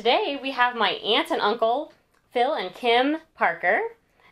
Today 0.00 0.38
we 0.40 0.52
have 0.52 0.76
my 0.76 0.92
aunt 0.92 1.30
and 1.30 1.42
uncle, 1.42 1.92
Phil 2.32 2.54
and 2.54 2.74
Kim 2.74 3.18
Parker, 3.34 3.82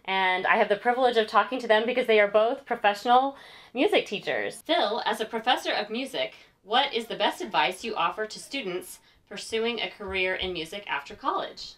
and 0.07 0.47
I 0.47 0.57
have 0.57 0.71
the 0.71 0.77
privilege 0.77 1.19
of 1.19 1.27
talking 1.27 1.59
to 1.59 1.69
them 1.69 1.85
because 1.85 2.07
they 2.07 2.21
are 2.21 2.27
both 2.27 2.65
professional 2.65 3.37
music 3.75 4.07
teachers. 4.07 4.63
Phil, 4.63 5.03
as 5.05 5.21
a 5.21 5.27
professor 5.27 5.71
of 5.71 5.91
music, 5.91 6.33
what 6.65 6.95
is 6.95 7.05
the 7.05 7.17
best 7.17 7.43
advice 7.43 7.85
you 7.85 7.95
offer 7.97 8.25
to 8.25 8.39
students 8.39 9.01
pursuing 9.29 9.79
a 9.79 9.91
career 9.91 10.35
in 10.37 10.55
music 10.55 10.87
after 10.89 11.15
college? 11.15 11.75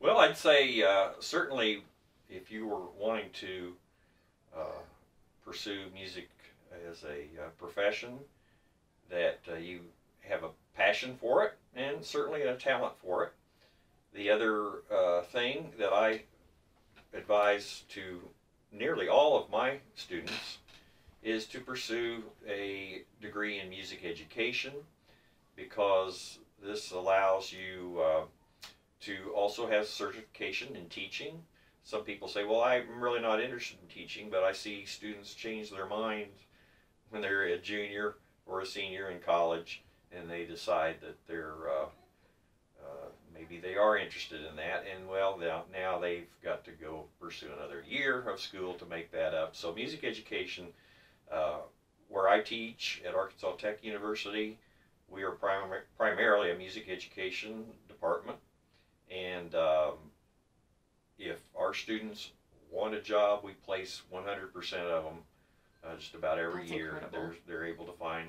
Well, 0.00 0.18
I'd 0.18 0.36
say 0.36 0.82
uh, 0.82 1.10
certainly 1.20 1.84
if 2.28 2.50
you 2.50 2.66
were 2.66 2.86
wanting 2.98 3.30
to 3.34 3.74
uh, 4.58 4.80
pursue 5.44 5.84
music 5.94 6.28
as 6.90 7.04
a 7.04 7.44
uh, 7.44 7.48
profession, 7.58 8.18
that 9.08 9.38
uh, 9.48 9.54
you 9.54 9.82
have 10.22 10.42
a 10.42 10.50
passion 10.76 11.16
for 11.20 11.44
it 11.44 11.54
and 11.74 12.04
certainly 12.04 12.42
a 12.42 12.56
talent 12.56 12.94
for 13.02 13.24
it. 13.24 13.32
The 14.14 14.30
other 14.30 14.82
uh, 14.92 15.22
thing 15.22 15.72
that 15.78 15.92
I 15.92 16.22
advise 17.14 17.84
to 17.90 18.20
nearly 18.70 19.08
all 19.08 19.42
of 19.42 19.50
my 19.50 19.78
students 19.94 20.58
is 21.22 21.46
to 21.46 21.60
pursue 21.60 22.22
a 22.48 23.02
degree 23.20 23.60
in 23.60 23.68
music 23.68 24.04
education 24.04 24.72
because 25.56 26.38
this 26.62 26.90
allows 26.90 27.52
you 27.52 28.00
uh, 28.02 28.22
to 29.00 29.32
also 29.34 29.68
have 29.68 29.86
certification 29.86 30.74
in 30.76 30.88
teaching. 30.88 31.40
Some 31.84 32.02
people 32.02 32.28
say, 32.28 32.44
well, 32.44 32.62
I'm 32.62 33.00
really 33.00 33.20
not 33.20 33.40
interested 33.40 33.78
in 33.82 33.88
teaching, 33.88 34.28
but 34.30 34.44
I 34.44 34.52
see 34.52 34.84
students 34.84 35.34
change 35.34 35.70
their 35.70 35.86
mind 35.86 36.28
when 37.10 37.22
they're 37.22 37.44
a 37.44 37.58
junior 37.58 38.16
or 38.46 38.60
a 38.60 38.66
senior 38.66 39.10
in 39.10 39.20
college 39.20 39.82
and 40.16 40.28
they 40.30 40.44
decide 40.44 40.96
that 41.00 41.16
they're 41.26 41.68
uh, 41.68 41.86
uh, 42.82 43.08
maybe 43.32 43.58
they 43.58 43.76
are 43.76 43.96
interested 43.96 44.40
in 44.44 44.56
that 44.56 44.84
and 44.94 45.08
well 45.08 45.38
now, 45.38 45.64
now 45.72 45.98
they've 45.98 46.28
got 46.42 46.64
to 46.64 46.70
go 46.72 47.04
pursue 47.20 47.48
another 47.56 47.84
year 47.86 48.20
of 48.28 48.40
school 48.40 48.74
to 48.74 48.86
make 48.86 49.10
that 49.12 49.34
up. 49.34 49.54
So 49.54 49.72
music 49.72 50.04
education 50.04 50.66
uh, 51.30 51.58
where 52.08 52.28
I 52.28 52.40
teach 52.40 53.00
at 53.06 53.14
Arkansas 53.14 53.56
Tech 53.56 53.82
University 53.84 54.58
we 55.08 55.22
are 55.22 55.32
prim 55.32 55.70
primarily 55.96 56.50
a 56.50 56.54
music 56.56 56.88
education 56.88 57.64
department. 57.88 58.38
And 59.10 59.54
um, 59.54 59.94
if 61.18 61.38
our 61.56 61.74
students 61.74 62.30
want 62.70 62.94
a 62.94 63.00
job 63.00 63.40
we 63.44 63.52
place 63.52 64.02
100% 64.12 64.72
of 64.74 65.04
them 65.04 65.14
uh, 65.84 65.96
just 65.98 66.14
about 66.14 66.38
every 66.38 66.62
That's 66.62 66.72
year. 66.72 66.86
incredible. 66.94 67.18
they're, 67.18 67.34
they're 67.46 67.66
able 67.66 67.84
to 67.86 67.92
find 67.92 68.28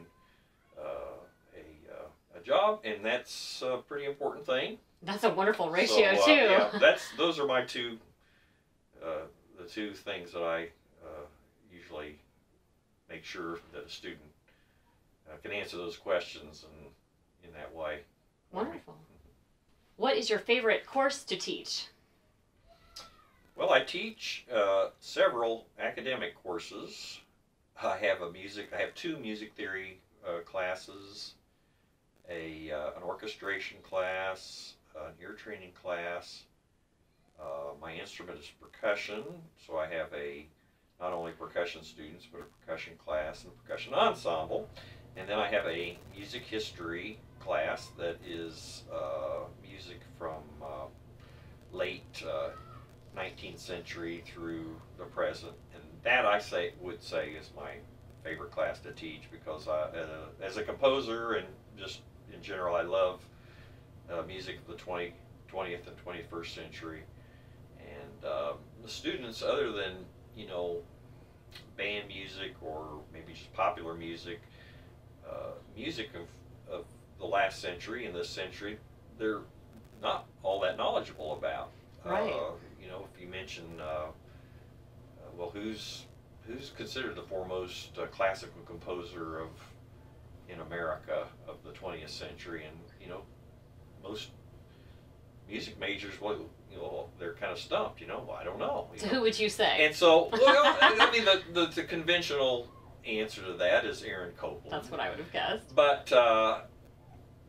uh, 0.77 1.22
job, 2.43 2.79
and 2.83 3.03
that's 3.03 3.61
a 3.65 3.77
pretty 3.77 4.05
important 4.05 4.45
thing. 4.45 4.77
That's 5.01 5.23
a 5.23 5.29
wonderful 5.29 5.69
ratio, 5.69 6.15
So, 6.15 6.21
uh, 6.21 6.25
too. 6.25 6.31
Yeah, 6.31 6.69
that's 6.79 7.03
those 7.17 7.39
are 7.39 7.45
my 7.45 7.63
two, 7.63 7.97
uh, 9.03 9.25
the 9.59 9.65
two 9.65 9.93
things 9.93 10.31
that 10.33 10.43
I 10.43 10.69
uh, 11.03 11.25
usually 11.71 12.19
make 13.09 13.23
sure 13.23 13.59
that 13.73 13.85
a 13.85 13.89
student 13.89 14.21
uh, 15.29 15.35
can 15.41 15.51
answer 15.51 15.77
those 15.77 15.97
questions 15.97 16.65
and 16.69 16.89
in 17.43 17.53
that 17.53 17.73
way. 17.73 17.99
Wonderful. 18.51 18.95
What 19.97 20.15
is 20.15 20.29
your 20.29 20.39
favorite 20.39 20.85
course 20.85 21.23
to 21.25 21.35
teach? 21.35 21.87
Well, 23.55 23.71
I 23.71 23.81
teach 23.81 24.45
uh, 24.53 24.89
several 24.99 25.67
academic 25.79 26.41
courses. 26.41 27.19
I 27.81 27.97
have 27.97 28.21
a 28.21 28.31
music. 28.31 28.69
I 28.75 28.81
have 28.81 28.95
two 28.95 29.17
music 29.17 29.53
theory 29.53 29.99
uh, 30.27 30.39
classes, 30.39 31.33
a 32.29 32.71
uh, 32.71 32.97
an 32.97 33.03
orchestration 33.03 33.77
class, 33.83 34.73
an 34.95 35.13
ear 35.21 35.33
training 35.33 35.71
class. 35.81 36.43
Uh, 37.39 37.73
my 37.81 37.93
instrument 37.93 38.39
is 38.39 38.49
percussion, 38.61 39.23
so 39.65 39.77
I 39.77 39.87
have 39.87 40.07
a 40.13 40.45
not 40.99 41.13
only 41.13 41.31
percussion 41.31 41.83
students 41.83 42.27
but 42.31 42.41
a 42.41 42.65
percussion 42.65 42.93
class 43.03 43.43
and 43.43 43.51
a 43.51 43.67
percussion 43.67 43.93
ensemble, 43.93 44.69
and 45.17 45.27
then 45.27 45.39
I 45.39 45.47
have 45.47 45.65
a 45.65 45.97
music 46.15 46.43
history 46.43 47.19
class 47.39 47.89
that 47.97 48.17
is 48.25 48.83
uh, 48.93 49.45
music 49.61 49.99
from 50.17 50.41
uh, 50.61 50.85
late. 51.71 52.23
Uh, 52.25 52.49
19th 53.15 53.59
century 53.59 54.23
through 54.25 54.75
the 54.97 55.05
present, 55.05 55.53
and 55.73 55.83
that 56.03 56.25
I 56.25 56.39
say 56.39 56.73
would 56.81 57.01
say 57.01 57.29
is 57.29 57.51
my 57.55 57.73
favorite 58.23 58.51
class 58.51 58.79
to 58.79 58.91
teach 58.91 59.23
because 59.31 59.67
I, 59.67 59.81
uh, 59.81 60.05
as 60.41 60.57
a 60.57 60.63
composer 60.63 61.33
and 61.33 61.47
just 61.77 62.01
in 62.33 62.41
general, 62.41 62.75
I 62.75 62.81
love 62.81 63.21
uh, 64.11 64.21
music 64.23 64.57
of 64.57 64.67
the 64.67 64.75
20, 64.75 65.13
20th 65.51 65.87
and 65.87 66.05
21st 66.05 66.55
century, 66.55 67.01
and 67.79 68.31
um, 68.31 68.57
the 68.81 68.89
students, 68.89 69.41
other 69.41 69.71
than 69.71 69.93
you 70.35 70.47
know 70.47 70.77
band 71.77 72.07
music 72.07 72.53
or 72.61 73.01
maybe 73.13 73.33
just 73.33 73.53
popular 73.53 73.93
music, 73.93 74.41
uh, 75.29 75.51
music 75.75 76.09
of, 76.15 76.73
of 76.73 76.85
the 77.19 77.25
last 77.25 77.61
century 77.61 78.05
and 78.05 78.15
this 78.15 78.29
century, 78.29 78.77
they're 79.17 79.41
not 80.01 80.25
all 80.41 80.59
that 80.59 80.77
knowledgeable 80.77 81.33
about. 81.33 81.69
Right. 82.03 82.31
Uh, 82.31 82.51
you 82.81 82.89
know, 82.89 83.07
if 83.13 83.21
you 83.21 83.27
mention, 83.27 83.63
uh, 83.79 83.83
uh, 83.83 84.09
well, 85.37 85.49
who's 85.49 86.05
who's 86.47 86.71
considered 86.75 87.15
the 87.15 87.21
foremost 87.21 87.97
uh, 87.97 88.05
classical 88.07 88.61
composer 88.65 89.39
of 89.39 89.49
in 90.49 90.59
America 90.61 91.27
of 91.47 91.63
the 91.63 91.71
20th 91.71 92.09
century, 92.09 92.63
and 92.67 92.77
you 93.01 93.07
know, 93.09 93.21
most 94.03 94.29
music 95.49 95.79
majors, 95.79 96.19
well, 96.21 96.37
you 96.71 96.77
know, 96.77 97.07
they're 97.19 97.33
kind 97.33 97.51
of 97.51 97.59
stumped. 97.59 98.01
You 98.01 98.07
know, 98.07 98.33
I 98.37 98.43
don't 98.43 98.59
know. 98.59 98.87
you 98.93 98.99
So 98.99 99.05
know. 99.07 99.13
who 99.13 99.21
would 99.21 99.39
you 99.39 99.49
say? 99.49 99.85
And 99.85 99.95
so, 99.95 100.29
well, 100.31 100.77
I 100.81 101.09
mean, 101.11 101.25
the, 101.25 101.41
the 101.53 101.65
the 101.67 101.83
conventional 101.83 102.67
answer 103.05 103.41
to 103.43 103.53
that 103.53 103.85
is 103.85 104.03
Aaron 104.03 104.33
Copland. 104.37 104.71
That's 104.71 104.89
what 104.89 104.99
I 104.99 105.09
would 105.09 105.19
have 105.19 105.31
guessed. 105.31 105.75
But 105.75 106.11
uh, 106.11 106.61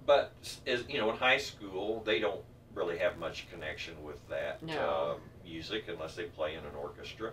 but 0.06 0.32
as 0.66 0.84
you 0.88 0.98
know, 0.98 1.10
in 1.10 1.16
high 1.16 1.38
school, 1.38 2.02
they 2.04 2.18
don't 2.20 2.40
really 2.74 2.98
have 2.98 3.18
much 3.18 3.46
connection 3.50 3.94
with 4.02 4.26
that 4.28 4.60
No. 4.62 5.12
um, 5.14 5.20
music 5.44 5.84
unless 5.88 6.16
they 6.16 6.24
play 6.24 6.54
in 6.54 6.58
an 6.60 6.74
orchestra. 6.76 7.30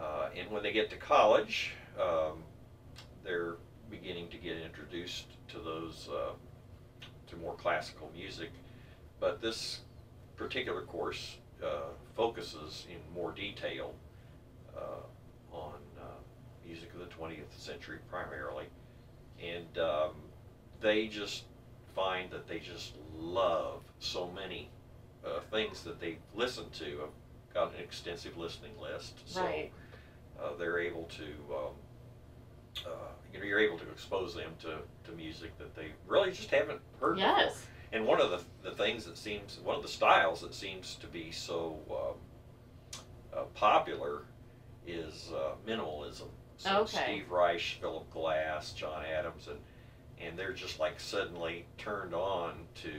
Uh, 0.00 0.28
and 0.36 0.50
when 0.50 0.62
they 0.62 0.72
get 0.72 0.88
to 0.90 0.96
college, 0.96 1.72
um, 2.00 2.42
they're 3.22 3.56
beginning 4.00 4.28
to 4.28 4.36
get 4.36 4.56
introduced 4.58 5.26
to 5.48 5.58
those 5.58 6.08
uh, 6.12 6.32
to 7.28 7.36
more 7.36 7.54
classical 7.54 8.10
music. 8.14 8.50
But 9.20 9.40
this 9.40 9.80
particular 10.36 10.82
course 10.82 11.36
uh, 11.64 11.90
focuses 12.14 12.86
in 12.90 12.98
more 13.14 13.32
detail 13.32 13.94
uh, 14.76 15.54
on 15.56 15.74
uh, 15.98 16.04
music 16.66 16.92
of 16.92 17.00
the 17.00 17.06
20th 17.06 17.58
century 17.58 17.98
primarily, 18.10 18.66
and 19.42 19.78
um, 19.78 20.10
they 20.80 21.06
just 21.06 21.44
find 21.94 22.30
that 22.30 22.46
they 22.46 22.58
just 22.58 22.92
love 23.18 23.80
so 23.98 24.30
many 24.30 24.68
uh, 25.24 25.40
things 25.50 25.82
that 25.82 25.98
they 26.00 26.18
listen 26.34 26.64
to. 26.78 27.00
I've 27.04 27.54
got 27.54 27.74
an 27.74 27.80
extensive 27.82 28.36
listening 28.36 28.72
list, 28.80 29.14
so 29.24 29.42
Right. 29.42 29.72
uh, 30.38 30.54
they're 30.58 30.78
able 30.78 31.04
to, 31.04 31.24
um, 31.54 31.72
uh, 32.86 32.90
you 33.36 33.42
know, 33.42 33.48
you're 33.48 33.60
able 33.60 33.78
to 33.78 33.88
expose 33.90 34.34
them 34.34 34.52
to, 34.60 34.78
to 35.04 35.16
music 35.16 35.56
that 35.58 35.74
they 35.74 35.88
really 36.06 36.30
just 36.32 36.50
haven't 36.50 36.80
heard 37.00 37.16
before. 37.16 37.30
Yes. 37.38 37.64
And 37.92 38.06
one 38.06 38.20
of 38.20 38.30
the, 38.30 38.40
the 38.68 38.74
things 38.74 39.04
that 39.04 39.16
seems, 39.16 39.58
one 39.62 39.76
of 39.76 39.82
the 39.82 39.88
styles 39.88 40.40
that 40.40 40.54
seems 40.54 40.96
to 40.96 41.06
be 41.06 41.30
so 41.30 41.78
um, 41.90 42.98
uh, 43.32 43.42
popular 43.54 44.22
is 44.86 45.30
uh, 45.34 45.52
minimalism. 45.66 46.28
So 46.58 46.80
Okay. 46.80 47.02
Steve 47.04 47.30
Reich, 47.30 47.78
Philip 47.80 48.10
Glass, 48.10 48.72
John 48.72 49.04
Adams, 49.04 49.48
and 49.48 49.58
and 50.18 50.38
they're 50.38 50.54
just 50.54 50.80
like 50.80 50.98
suddenly 50.98 51.66
turned 51.76 52.14
on 52.14 52.54
to 52.76 52.90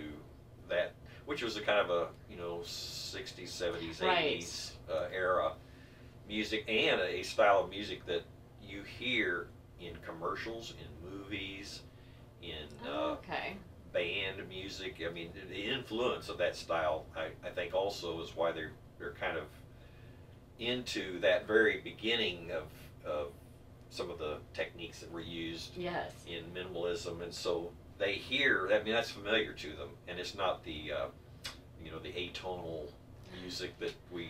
that, 0.69 0.93
which 1.25 1.41
was 1.41 1.57
a 1.57 1.61
kind 1.61 1.79
of 1.79 1.89
a 1.89 2.07
you 2.29 2.37
know 2.37 2.59
60s, 2.63 3.47
70s, 3.49 3.99
Right. 4.01 4.39
80s 4.41 4.71
uh, 4.91 5.07
era 5.11 5.53
music 6.29 6.65
and 6.67 7.01
a 7.01 7.23
style 7.23 7.61
of 7.63 7.69
music 7.71 8.05
that 8.05 8.21
you 8.61 8.83
hear 8.83 9.47
in 9.79 9.93
commercials, 10.05 10.73
in 10.79 11.09
movies, 11.11 11.81
in 12.41 12.67
uh, 12.85 12.89
Oh, 12.89 13.17
okay. 13.23 13.57
band 13.93 14.47
music. 14.49 15.01
I 15.07 15.11
mean, 15.11 15.31
the 15.49 15.63
influence 15.63 16.29
of 16.29 16.37
that 16.39 16.55
style, 16.55 17.05
I, 17.15 17.29
I 17.45 17.51
think, 17.51 17.73
also 17.73 18.21
is 18.21 18.35
why 18.35 18.51
they're 18.51 18.71
they're 18.99 19.13
kind 19.19 19.37
of 19.37 19.45
into 20.59 21.19
that 21.19 21.45
very 21.47 21.79
beginning 21.81 22.51
of 22.51 22.63
of 23.09 23.27
some 23.89 24.09
of 24.09 24.17
the 24.19 24.37
techniques 24.53 24.99
that 24.99 25.11
were 25.11 25.21
used 25.21 25.77
Yes. 25.77 26.11
in 26.27 26.43
minimalism, 26.53 27.21
and 27.21 27.33
so 27.33 27.71
they 27.97 28.13
hear. 28.13 28.69
I 28.73 28.83
mean, 28.83 28.93
that's 28.93 29.11
familiar 29.11 29.53
to 29.53 29.67
them, 29.75 29.89
and 30.07 30.19
it's 30.19 30.35
not 30.35 30.63
the 30.63 30.91
uh, 30.91 31.05
you 31.83 31.91
know 31.91 31.99
the 31.99 32.11
atonal 32.11 32.87
music 33.41 33.77
that 33.79 33.93
we 34.11 34.29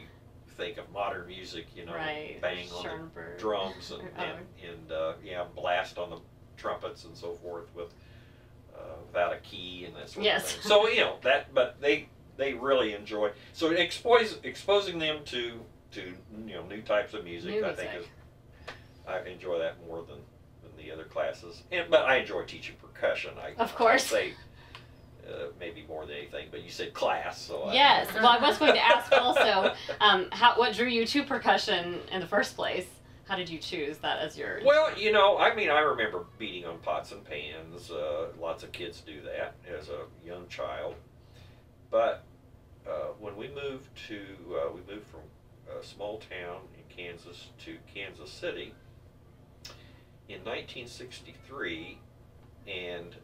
think 0.58 0.78
of 0.78 0.92
modern 0.92 1.28
music. 1.28 1.68
You 1.76 1.86
know, 1.86 1.94
right. 1.96 2.38
bang 2.42 2.70
on 2.72 3.12
the 3.16 3.40
drums 3.40 3.92
and 3.92 4.02
Oh. 4.18 4.22
and, 4.24 4.38
and 4.70 4.92
uh, 4.92 5.14
yeah, 5.24 5.46
blast 5.56 5.98
on 5.98 6.10
the 6.10 6.20
trumpets 6.58 7.06
and 7.06 7.16
so 7.16 7.34
forth 7.36 7.74
with 7.76 7.94
uh, 8.76 8.80
without 9.06 9.34
a 9.34 9.38
key 9.38 9.86
and 9.86 9.96
that 9.96 10.10
sort 10.10 10.26
Yes. 10.26 10.56
of 10.56 10.62
thing. 10.62 10.70
So 10.70 10.88
you 10.88 11.02
know 11.02 11.18
that, 11.24 11.54
but 11.54 11.80
they 11.80 12.10
they 12.36 12.54
really 12.54 12.94
enjoy. 12.94 13.32
So 13.54 13.72
expose, 13.72 14.40
exposing 14.44 15.00
them 15.00 15.20
to 15.26 15.60
to 15.92 16.14
you 16.46 16.54
know 16.56 16.66
new 16.66 16.82
types 16.82 17.14
of 17.14 17.24
music, 17.24 17.52
New 17.52 17.66
I 17.66 17.74
think 17.74 17.92
is 18.00 18.06
I 19.08 19.20
enjoy 19.22 19.60
that 19.60 19.76
more 19.88 20.00
than 20.02 20.18
than 20.62 20.72
the 20.78 20.92
other 20.92 21.06
classes. 21.06 21.64
And 21.72 21.90
but 21.90 22.06
I 22.06 22.18
enjoy 22.18 22.44
teaching 22.44 22.76
percussion. 22.82 23.32
I 23.42 23.54
Of 23.62 23.76
course. 23.76 24.12
I 24.12 24.16
say 24.18 24.34
uh, 25.28 25.48
maybe 25.60 25.84
more 25.88 26.06
than 26.06 26.16
anything. 26.16 26.48
But 26.52 26.64
you 26.64 26.70
said 26.70 26.94
class, 26.94 27.42
so 27.42 27.64
I- 27.64 27.74
Yes. 27.74 28.14
Well, 28.14 28.28
I 28.28 28.38
was 28.40 28.58
going 28.58 28.74
to 28.74 28.84
ask 28.84 29.12
also, 29.12 29.74
um, 30.02 30.28
how 30.32 30.56
what 30.58 30.74
drew 30.74 30.88
you 30.88 31.06
to 31.06 31.24
percussion 31.24 32.00
in 32.12 32.20
the 32.22 32.28
first 32.28 32.56
place? 32.56 32.88
How 33.28 33.36
did 33.36 33.50
you 33.50 33.58
choose 33.60 33.98
that 33.98 34.20
as 34.20 34.38
your? 34.38 34.62
Well, 34.64 34.98
you 34.98 35.12
know, 35.12 35.38
I 35.38 35.54
mean, 35.54 35.70
I 35.70 35.80
remember 35.80 36.26
beating 36.38 36.66
on 36.66 36.78
pots 36.80 37.12
and 37.12 37.24
pans. 37.26 37.92
Uh, 37.92 38.28
lots 38.40 38.64
of 38.64 38.72
kids 38.72 39.02
do 39.02 39.22
that 39.24 39.56
as 39.70 39.90
a 39.90 40.06
young 40.26 40.48
child. 40.48 40.96
But 41.92 42.24
uh, 42.88 43.08
when 43.20 43.36
we 43.36 43.50
moved 43.50 43.90
to, 44.08 44.22
uh, 44.56 44.70
we 44.74 44.80
moved 44.94 45.08
from 45.08 45.22
a 45.78 45.84
small 45.84 46.20
town 46.20 46.62
in 46.78 46.84
Kansas 46.96 47.48
to 47.66 47.76
Kansas 47.94 48.32
City 48.32 48.74
in 50.30 50.40
1963, 50.46 52.00
and 52.68 53.16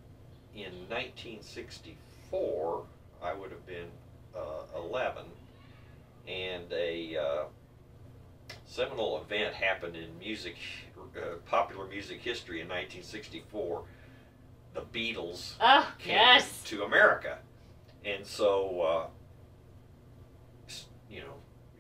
in 0.56 0.72
1964, 0.90 2.84
I 3.22 3.34
would 3.34 3.52
have 3.52 3.66
been 3.66 3.88
uh, 4.36 4.64
11, 4.78 5.24
and 6.28 6.72
a 6.72 7.18
uh, 7.18 7.44
seminal 8.66 9.22
event 9.22 9.54
happened 9.54 9.96
in 9.96 10.18
music, 10.20 10.56
uh, 11.18 11.36
popular 11.46 11.86
music 11.88 12.20
history 12.22 12.62
in 12.62 12.68
1964. 12.68 13.84
The 14.74 14.82
Beatles 14.82 15.54
Oh 15.62 15.88
came 16.00 16.16
yes. 16.16 16.64
to 16.66 16.84
America, 16.84 17.38
and 18.04 18.26
so 18.26 18.82
uh, 18.82 19.08
s- 20.68 20.86
you 21.10 21.22
know, 21.22 21.36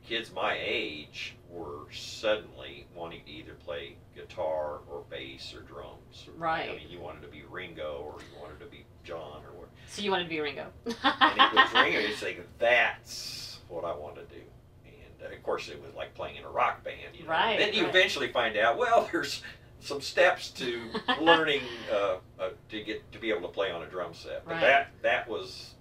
kids 0.07 0.31
my 0.33 0.57
age 0.59 1.35
were 1.49 1.85
suddenly 1.91 2.87
wanting 2.95 3.21
to 3.25 3.31
either 3.31 3.53
play 3.53 3.95
guitar 4.15 4.79
or 4.89 5.03
bass 5.09 5.53
or 5.55 5.61
drums. 5.61 6.27
I 6.27 6.31
Right. 6.37 6.75
mean, 6.77 6.89
you 6.89 6.99
wanted 6.99 7.21
to 7.21 7.27
be 7.27 7.43
Ringo 7.49 8.01
or 8.13 8.19
you 8.21 8.39
wanted 8.41 8.59
to 8.59 8.65
be 8.65 8.85
John 9.03 9.41
or 9.45 9.51
what. 9.59 9.69
So 9.87 10.01
you 10.01 10.11
wanted 10.11 10.23
to 10.25 10.29
be 10.29 10.39
Ringo. 10.41 10.67
And 10.85 10.93
it 10.95 11.53
was 11.53 11.73
Ringo. 11.73 11.99
You 11.99 12.15
think 12.15 12.39
that's 12.59 13.59
what 13.67 13.85
I 13.85 13.93
want 13.93 14.15
to 14.15 14.23
do. 14.23 14.41
And 14.85 15.31
uh, 15.31 15.35
of 15.35 15.43
course, 15.43 15.69
it 15.69 15.81
was 15.81 15.93
like 15.95 16.13
playing 16.15 16.37
in 16.37 16.43
a 16.43 16.49
rock 16.49 16.83
band. 16.83 17.15
You 17.15 17.23
know? 17.25 17.31
Right, 17.31 17.59
Then 17.59 17.73
you 17.73 17.81
right. 17.83 17.89
eventually 17.89 18.29
find 18.31 18.57
out. 18.57 18.77
Well, 18.77 19.07
there's 19.11 19.41
some 19.79 20.01
steps 20.01 20.49
to 20.51 20.81
learning 21.21 21.61
uh, 21.91 22.15
uh, 22.39 22.49
to 22.69 22.83
get 22.83 23.09
to 23.11 23.19
be 23.19 23.29
able 23.29 23.41
to 23.41 23.53
play 23.53 23.71
on 23.71 23.83
a 23.83 23.87
drum 23.87 24.13
set. 24.13 24.43
But 24.45 24.53
Right. 24.53 24.61
that 24.61 24.87
that 25.01 25.27
was 25.29 25.75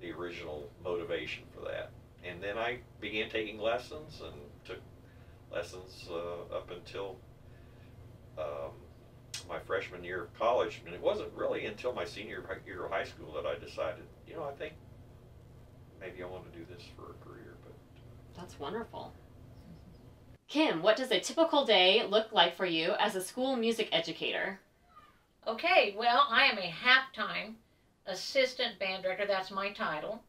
the 0.00 0.12
original 0.12 0.70
motivation 0.84 1.44
for 1.54 1.64
that. 1.66 1.90
And 2.24 2.42
then 2.42 2.58
I 2.58 2.78
began 3.00 3.30
taking 3.30 3.58
lessons 3.58 4.20
and 4.24 4.34
took 4.64 4.80
lessons 5.52 6.08
uh, 6.10 6.54
up 6.54 6.70
until 6.70 7.16
um, 8.38 8.72
my 9.48 9.58
freshman 9.58 10.04
year 10.04 10.22
of 10.24 10.38
college. 10.38 10.82
And 10.84 10.94
it 10.94 11.00
wasn't 11.00 11.32
really 11.34 11.66
until 11.66 11.92
my 11.92 12.04
senior 12.04 12.44
year 12.66 12.84
of 12.84 12.90
high 12.90 13.04
school 13.04 13.32
that 13.34 13.46
I 13.46 13.58
decided, 13.58 14.04
you 14.28 14.34
know, 14.34 14.44
I 14.44 14.52
think 14.52 14.74
maybe 16.00 16.22
I 16.22 16.26
want 16.26 16.50
to 16.52 16.58
do 16.58 16.64
this 16.72 16.82
for 16.96 17.12
a 17.12 17.24
career. 17.24 17.54
But 17.64 17.72
That's 18.36 18.58
wonderful. 18.58 19.12
Kim, 20.48 20.82
what 20.82 20.96
does 20.96 21.12
a 21.12 21.20
typical 21.20 21.64
day 21.64 22.04
look 22.04 22.32
like 22.32 22.56
for 22.56 22.66
you 22.66 22.94
as 22.98 23.14
a 23.14 23.22
school 23.22 23.56
music 23.56 23.88
educator? 23.92 24.58
Okay, 25.46 25.94
well, 25.96 26.26
I 26.28 26.46
am 26.46 26.58
a 26.58 26.62
half-time 26.62 27.56
assistant 28.06 28.78
band 28.78 29.04
director. 29.04 29.26
That's 29.26 29.50
my 29.50 29.70
title. 29.70 30.22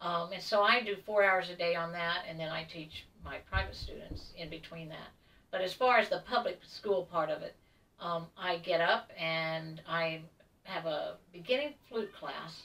Um, 0.00 0.32
and 0.32 0.42
so 0.42 0.62
I 0.62 0.82
do 0.82 0.96
four 1.06 1.24
hours 1.24 1.48
a 1.50 1.56
day 1.56 1.74
on 1.74 1.92
that, 1.92 2.24
and 2.28 2.38
then 2.38 2.48
I 2.50 2.64
teach 2.64 3.04
my 3.24 3.38
private 3.50 3.74
students 3.74 4.32
in 4.36 4.48
between 4.50 4.88
that. 4.90 5.08
But 5.50 5.62
as 5.62 5.72
far 5.72 5.98
as 5.98 6.08
the 6.08 6.22
public 6.28 6.58
school 6.66 7.08
part 7.10 7.30
of 7.30 7.42
it, 7.42 7.54
um, 7.98 8.26
I 8.36 8.58
get 8.58 8.80
up 8.80 9.10
and 9.18 9.80
I 9.88 10.20
have 10.64 10.84
a 10.86 11.14
beginning 11.32 11.72
flute 11.88 12.12
class 12.14 12.62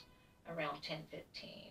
around 0.48 0.82
10:15, 0.82 1.70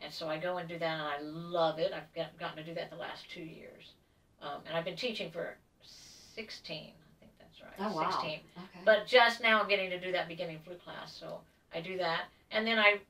and 0.00 0.12
so 0.12 0.28
I 0.28 0.38
go 0.38 0.58
and 0.58 0.68
do 0.68 0.78
that, 0.78 0.92
and 0.92 1.02
I 1.02 1.18
love 1.20 1.78
it. 1.78 1.92
I've 1.92 2.12
got, 2.14 2.38
gotten 2.38 2.58
to 2.58 2.64
do 2.64 2.74
that 2.74 2.90
the 2.90 2.96
last 2.96 3.28
two 3.28 3.42
years, 3.42 3.94
um, 4.40 4.60
and 4.66 4.76
I've 4.76 4.84
been 4.84 4.96
teaching 4.96 5.30
for 5.30 5.56
16. 5.82 6.92
I 6.92 7.20
think 7.20 7.32
that's 7.38 7.60
right. 7.60 7.72
Oh 7.80 7.96
wow. 7.96 8.10
16. 8.10 8.40
Okay. 8.56 8.78
But 8.84 9.06
just 9.06 9.42
now 9.42 9.60
I'm 9.60 9.68
getting 9.68 9.90
to 9.90 9.98
do 9.98 10.12
that 10.12 10.28
beginning 10.28 10.60
flute 10.64 10.82
class, 10.84 11.12
so 11.12 11.40
I 11.74 11.80
do 11.80 11.96
that, 11.98 12.26
and 12.52 12.66
then 12.66 12.78
I, 12.78 13.00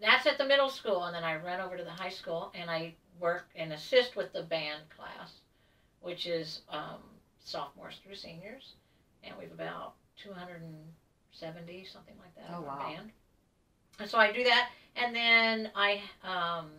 that's 0.00 0.26
at 0.26 0.38
the 0.38 0.44
middle 0.46 0.70
school, 0.70 1.04
and 1.04 1.14
then 1.14 1.24
I 1.24 1.36
run 1.36 1.60
over 1.60 1.76
to 1.76 1.84
the 1.84 1.90
high 1.90 2.08
school 2.10 2.52
and 2.54 2.70
I 2.70 2.94
work 3.18 3.46
and 3.54 3.72
assist 3.72 4.16
with 4.16 4.32
the 4.32 4.42
band 4.42 4.82
class, 4.96 5.32
which 6.00 6.26
is 6.26 6.60
um, 6.70 7.00
sophomores 7.44 7.98
through 8.02 8.14
seniors, 8.14 8.72
and 9.22 9.34
we've 9.38 9.52
about 9.52 9.92
270 10.22 11.84
something 11.84 12.14
like 12.18 12.34
that 12.36 12.54
Oh, 12.54 12.60
in 12.60 12.64
wow. 12.66 12.92
band, 12.96 13.10
and 13.98 14.08
so 14.08 14.18
I 14.18 14.32
do 14.32 14.42
that, 14.44 14.68
and 14.96 15.14
then 15.14 15.70
I 15.74 16.00
um, 16.22 16.70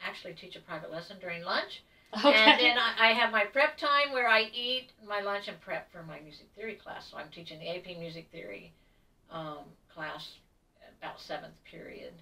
actually 0.00 0.32
teach 0.34 0.56
a 0.56 0.60
private 0.60 0.90
lesson 0.90 1.16
during 1.20 1.42
lunch. 1.42 1.82
okay. 2.24 2.34
And 2.34 2.58
then 2.60 2.78
I, 2.78 3.10
I 3.10 3.12
have 3.12 3.30
my 3.30 3.44
prep 3.44 3.76
time 3.76 4.12
where 4.12 4.28
I 4.28 4.42
eat 4.54 4.90
my 5.06 5.20
lunch 5.20 5.48
and 5.48 5.60
prep 5.60 5.90
for 5.92 6.02
my 6.02 6.18
music 6.20 6.46
theory 6.56 6.74
class. 6.74 7.08
So 7.10 7.16
I'm 7.18 7.28
teaching 7.30 7.58
the 7.58 7.68
AP 7.68 7.98
Music 7.98 8.26
Theory 8.32 8.72
um, 9.30 9.64
class 9.92 10.36
about 11.00 11.20
seventh 11.20 11.54
period, 11.64 12.12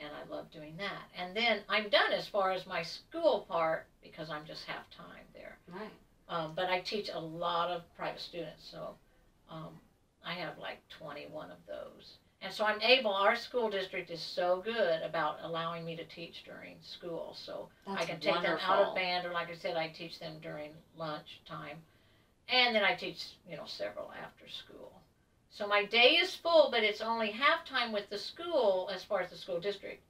and 0.00 0.10
I 0.14 0.32
love 0.32 0.50
doing 0.50 0.76
that. 0.78 1.02
And 1.16 1.36
then 1.36 1.60
I'm 1.68 1.88
done 1.88 2.12
as 2.12 2.28
far 2.28 2.50
as 2.52 2.66
my 2.66 2.82
school 2.82 3.46
part 3.48 3.86
because 4.02 4.30
I'm 4.30 4.44
just 4.46 4.64
half 4.64 4.88
time 4.90 5.24
there. 5.34 5.58
right. 5.68 5.90
Um, 6.28 6.52
but 6.54 6.68
I 6.68 6.80
teach 6.80 7.08
a 7.12 7.18
lot 7.18 7.70
of 7.70 7.82
private 7.96 8.20
students, 8.20 8.68
so 8.70 8.94
um, 9.50 9.70
I 10.22 10.34
have 10.34 10.58
like 10.58 10.76
21 10.90 11.50
of 11.50 11.56
those. 11.66 12.18
And 12.42 12.52
so 12.52 12.64
I'm 12.64 12.80
able, 12.82 13.10
our 13.12 13.34
school 13.34 13.68
district 13.70 14.10
is 14.10 14.20
so 14.20 14.60
good 14.62 15.02
about 15.02 15.38
allowing 15.42 15.84
me 15.86 15.96
to 15.96 16.04
teach 16.04 16.44
during 16.44 16.76
school. 16.82 17.34
So 17.34 17.68
That's 17.86 18.02
I 18.02 18.04
can 18.04 18.20
take 18.20 18.34
wonderful. 18.34 18.58
them 18.58 18.70
out 18.70 18.88
of 18.88 18.94
band, 18.94 19.26
or 19.26 19.32
like 19.32 19.48
I 19.50 19.54
said, 19.54 19.76
I 19.76 19.88
teach 19.88 20.20
them 20.20 20.34
during 20.42 20.70
lunch 20.96 21.40
time, 21.48 21.78
and 22.48 22.76
then 22.76 22.84
I 22.84 22.94
teach 22.94 23.24
you 23.48 23.56
know 23.56 23.64
several 23.66 24.12
after 24.12 24.44
school. 24.48 24.97
So 25.50 25.66
my 25.66 25.84
day 25.84 26.16
is 26.16 26.34
full, 26.34 26.68
but 26.70 26.82
it's 26.82 27.00
only 27.00 27.30
half 27.30 27.64
time 27.64 27.92
with 27.92 28.08
the 28.10 28.18
school 28.18 28.90
as 28.94 29.02
far 29.02 29.20
as 29.20 29.30
the 29.30 29.36
school 29.36 29.60
district. 29.60 30.02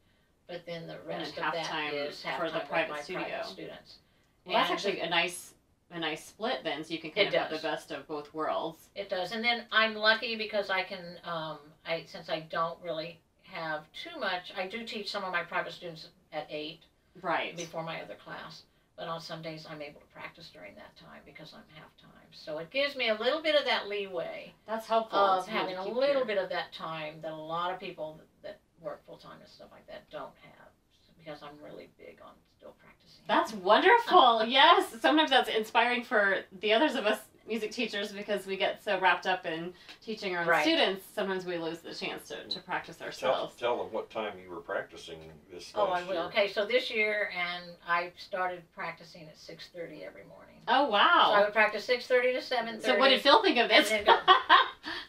But 0.46 0.64
then 0.66 0.86
the 0.86 0.98
rest 1.06 1.36
of 1.38 1.52
that 1.52 1.64
time 1.64 1.94
is 1.94 2.22
half 2.22 2.38
for 2.38 2.46
the 2.46 2.52
time 2.52 2.60
with 2.60 2.68
private 2.68 2.90
my 2.90 3.00
studio. 3.00 3.22
private 3.22 3.46
students. 3.46 3.96
Well, 4.44 4.54
that's 4.56 4.70
actually 4.70 5.00
a 5.00 5.08
nice, 5.08 5.54
a 5.90 6.00
nice 6.00 6.24
split 6.24 6.60
then, 6.64 6.82
so 6.84 6.94
you 6.94 7.00
can 7.00 7.10
kind 7.10 7.28
of 7.28 7.34
have 7.34 7.50
the 7.50 7.58
best 7.58 7.90
of 7.90 8.06
both 8.08 8.32
worlds. 8.32 8.88
It 8.94 9.10
does, 9.10 9.32
and 9.32 9.44
then 9.44 9.64
I'm 9.70 9.94
lucky 9.94 10.36
because 10.36 10.70
I 10.70 10.82
can. 10.82 11.18
Um, 11.24 11.58
I 11.86 12.04
since 12.06 12.30
I 12.30 12.40
don't 12.40 12.78
really 12.82 13.20
have 13.42 13.84
too 13.92 14.18
much, 14.18 14.52
I 14.56 14.66
do 14.66 14.84
teach 14.84 15.10
some 15.10 15.24
of 15.24 15.32
my 15.32 15.42
private 15.42 15.72
students 15.72 16.08
at 16.32 16.46
eight. 16.50 16.80
Right. 17.22 17.56
before 17.56 17.82
my 17.82 18.00
other 18.00 18.14
class. 18.14 18.62
But 18.98 19.06
on 19.06 19.20
some 19.20 19.42
days, 19.42 19.64
I'm 19.70 19.80
able 19.80 20.00
to 20.00 20.06
practice 20.08 20.50
during 20.52 20.74
that 20.74 20.96
time 20.96 21.20
because 21.24 21.54
I'm 21.54 21.62
half 21.76 21.96
time. 22.02 22.26
So 22.32 22.58
it 22.58 22.70
gives 22.70 22.96
me 22.96 23.10
a 23.10 23.14
little 23.14 23.40
bit 23.40 23.54
of 23.54 23.64
that 23.64 23.88
leeway 23.88 24.52
That's 24.66 24.88
helpful. 24.88 25.16
of 25.16 25.46
to 25.46 25.52
be 25.52 25.56
able 25.56 25.68
having 25.68 25.76
a 25.76 25.98
little 25.98 26.24
bit 26.24 26.36
of 26.36 26.48
that 26.50 26.72
time 26.72 27.14
that 27.22 27.30
a 27.30 27.36
lot 27.36 27.72
of 27.72 27.78
people 27.78 28.20
that 28.42 28.58
work 28.80 29.06
full 29.06 29.16
time 29.16 29.38
and 29.40 29.48
stuff 29.48 29.68
like 29.70 29.86
that 29.86 30.10
don't 30.10 30.34
have 30.42 30.68
because 31.16 31.42
I'm 31.42 31.64
really 31.64 31.90
big 31.96 32.18
on 32.24 32.32
still 32.56 32.74
practicing. 32.80 33.22
That's 33.28 33.52
wonderful. 33.52 34.44
yes. 34.48 34.96
Sometimes 35.00 35.30
that's 35.30 35.48
inspiring 35.48 36.02
for 36.02 36.38
the 36.60 36.72
others 36.72 36.96
of 36.96 37.06
us 37.06 37.20
music 37.48 37.72
teachers 37.72 38.12
because 38.12 38.46
we 38.46 38.56
get 38.56 38.82
so 38.84 39.00
wrapped 39.00 39.26
up 39.26 39.46
in 39.46 39.72
teaching 40.04 40.36
our 40.36 40.42
own 40.42 40.48
Right. 40.48 40.62
students. 40.62 41.04
Sometimes 41.14 41.44
we 41.46 41.56
lose 41.56 41.78
the 41.80 41.94
chance 41.94 42.28
to, 42.28 42.44
to 42.44 42.60
practice 42.60 43.00
ourselves. 43.00 43.54
tell 43.56 43.78
them 43.78 43.86
what 43.92 44.10
time 44.10 44.34
you 44.42 44.50
were 44.50 44.60
practicing 44.60 45.18
this 45.50 45.72
Oh, 45.74 45.86
I 45.86 46.02
will. 46.04 46.14
year. 46.14 46.22
Okay, 46.24 46.48
so 46.52 46.66
this 46.66 46.90
year, 46.90 47.30
and 47.36 47.64
I 47.88 48.12
started 48.18 48.62
practicing 48.74 49.22
at 49.28 49.36
six 49.38 49.68
thirty 49.74 50.04
every 50.04 50.24
morning. 50.24 50.56
Oh 50.68 50.88
wow! 50.88 51.30
So 51.32 51.34
I 51.34 51.40
would 51.44 51.52
practice 51.54 51.84
six 51.84 52.06
thirty 52.06 52.32
to 52.34 52.42
seven 52.42 52.74
thirty. 52.80 52.84
So 52.94 52.98
what 52.98 53.08
did 53.08 53.22
Phil 53.22 53.42
think 53.42 53.58
of 53.58 53.68
this? 53.68 53.90
And 53.90 54.06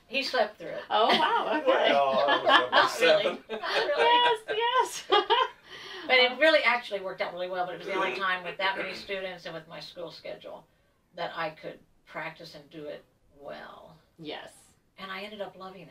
He 0.08 0.24
slept 0.24 0.58
through 0.58 0.70
it. 0.70 0.82
oh 0.90 1.08
wow. 1.08 1.60
Okay. 1.62 1.92
Well, 1.92 2.26
I 2.28 2.38
was 2.38 2.50
up 2.50 2.64
at 2.64 2.72
Not 2.72 3.00
really. 3.00 3.24
seven. 3.24 3.38
Not 3.52 3.62
really. 3.76 4.56
yes. 4.56 5.04
Yes. 5.10 5.24
But 6.08 6.18
it 6.18 6.40
really 6.40 6.64
actually 6.64 7.02
worked 7.02 7.22
out 7.22 7.34
really 7.34 7.50
well. 7.50 7.66
But 7.68 7.76
it 7.76 7.78
was 7.80 7.88
the 7.88 7.94
only 7.94 8.16
time 8.16 8.44
with 8.44 8.58
that 8.58 8.78
many 8.78 8.96
students 8.96 9.46
and 9.46 9.54
with 9.54 9.68
my 9.68 9.80
school 9.80 10.10
schedule 10.10 10.66
that 11.16 11.32
I 11.36 11.52
could 11.52 11.78
practice 12.12 12.56
and 12.56 12.70
do 12.70 12.86
it 12.86 13.04
well. 13.42 13.96
yes. 14.18 14.52
And 15.02 15.10
I 15.10 15.22
ended 15.22 15.40
up 15.40 15.58
loving 15.58 15.84
it. 15.84 15.90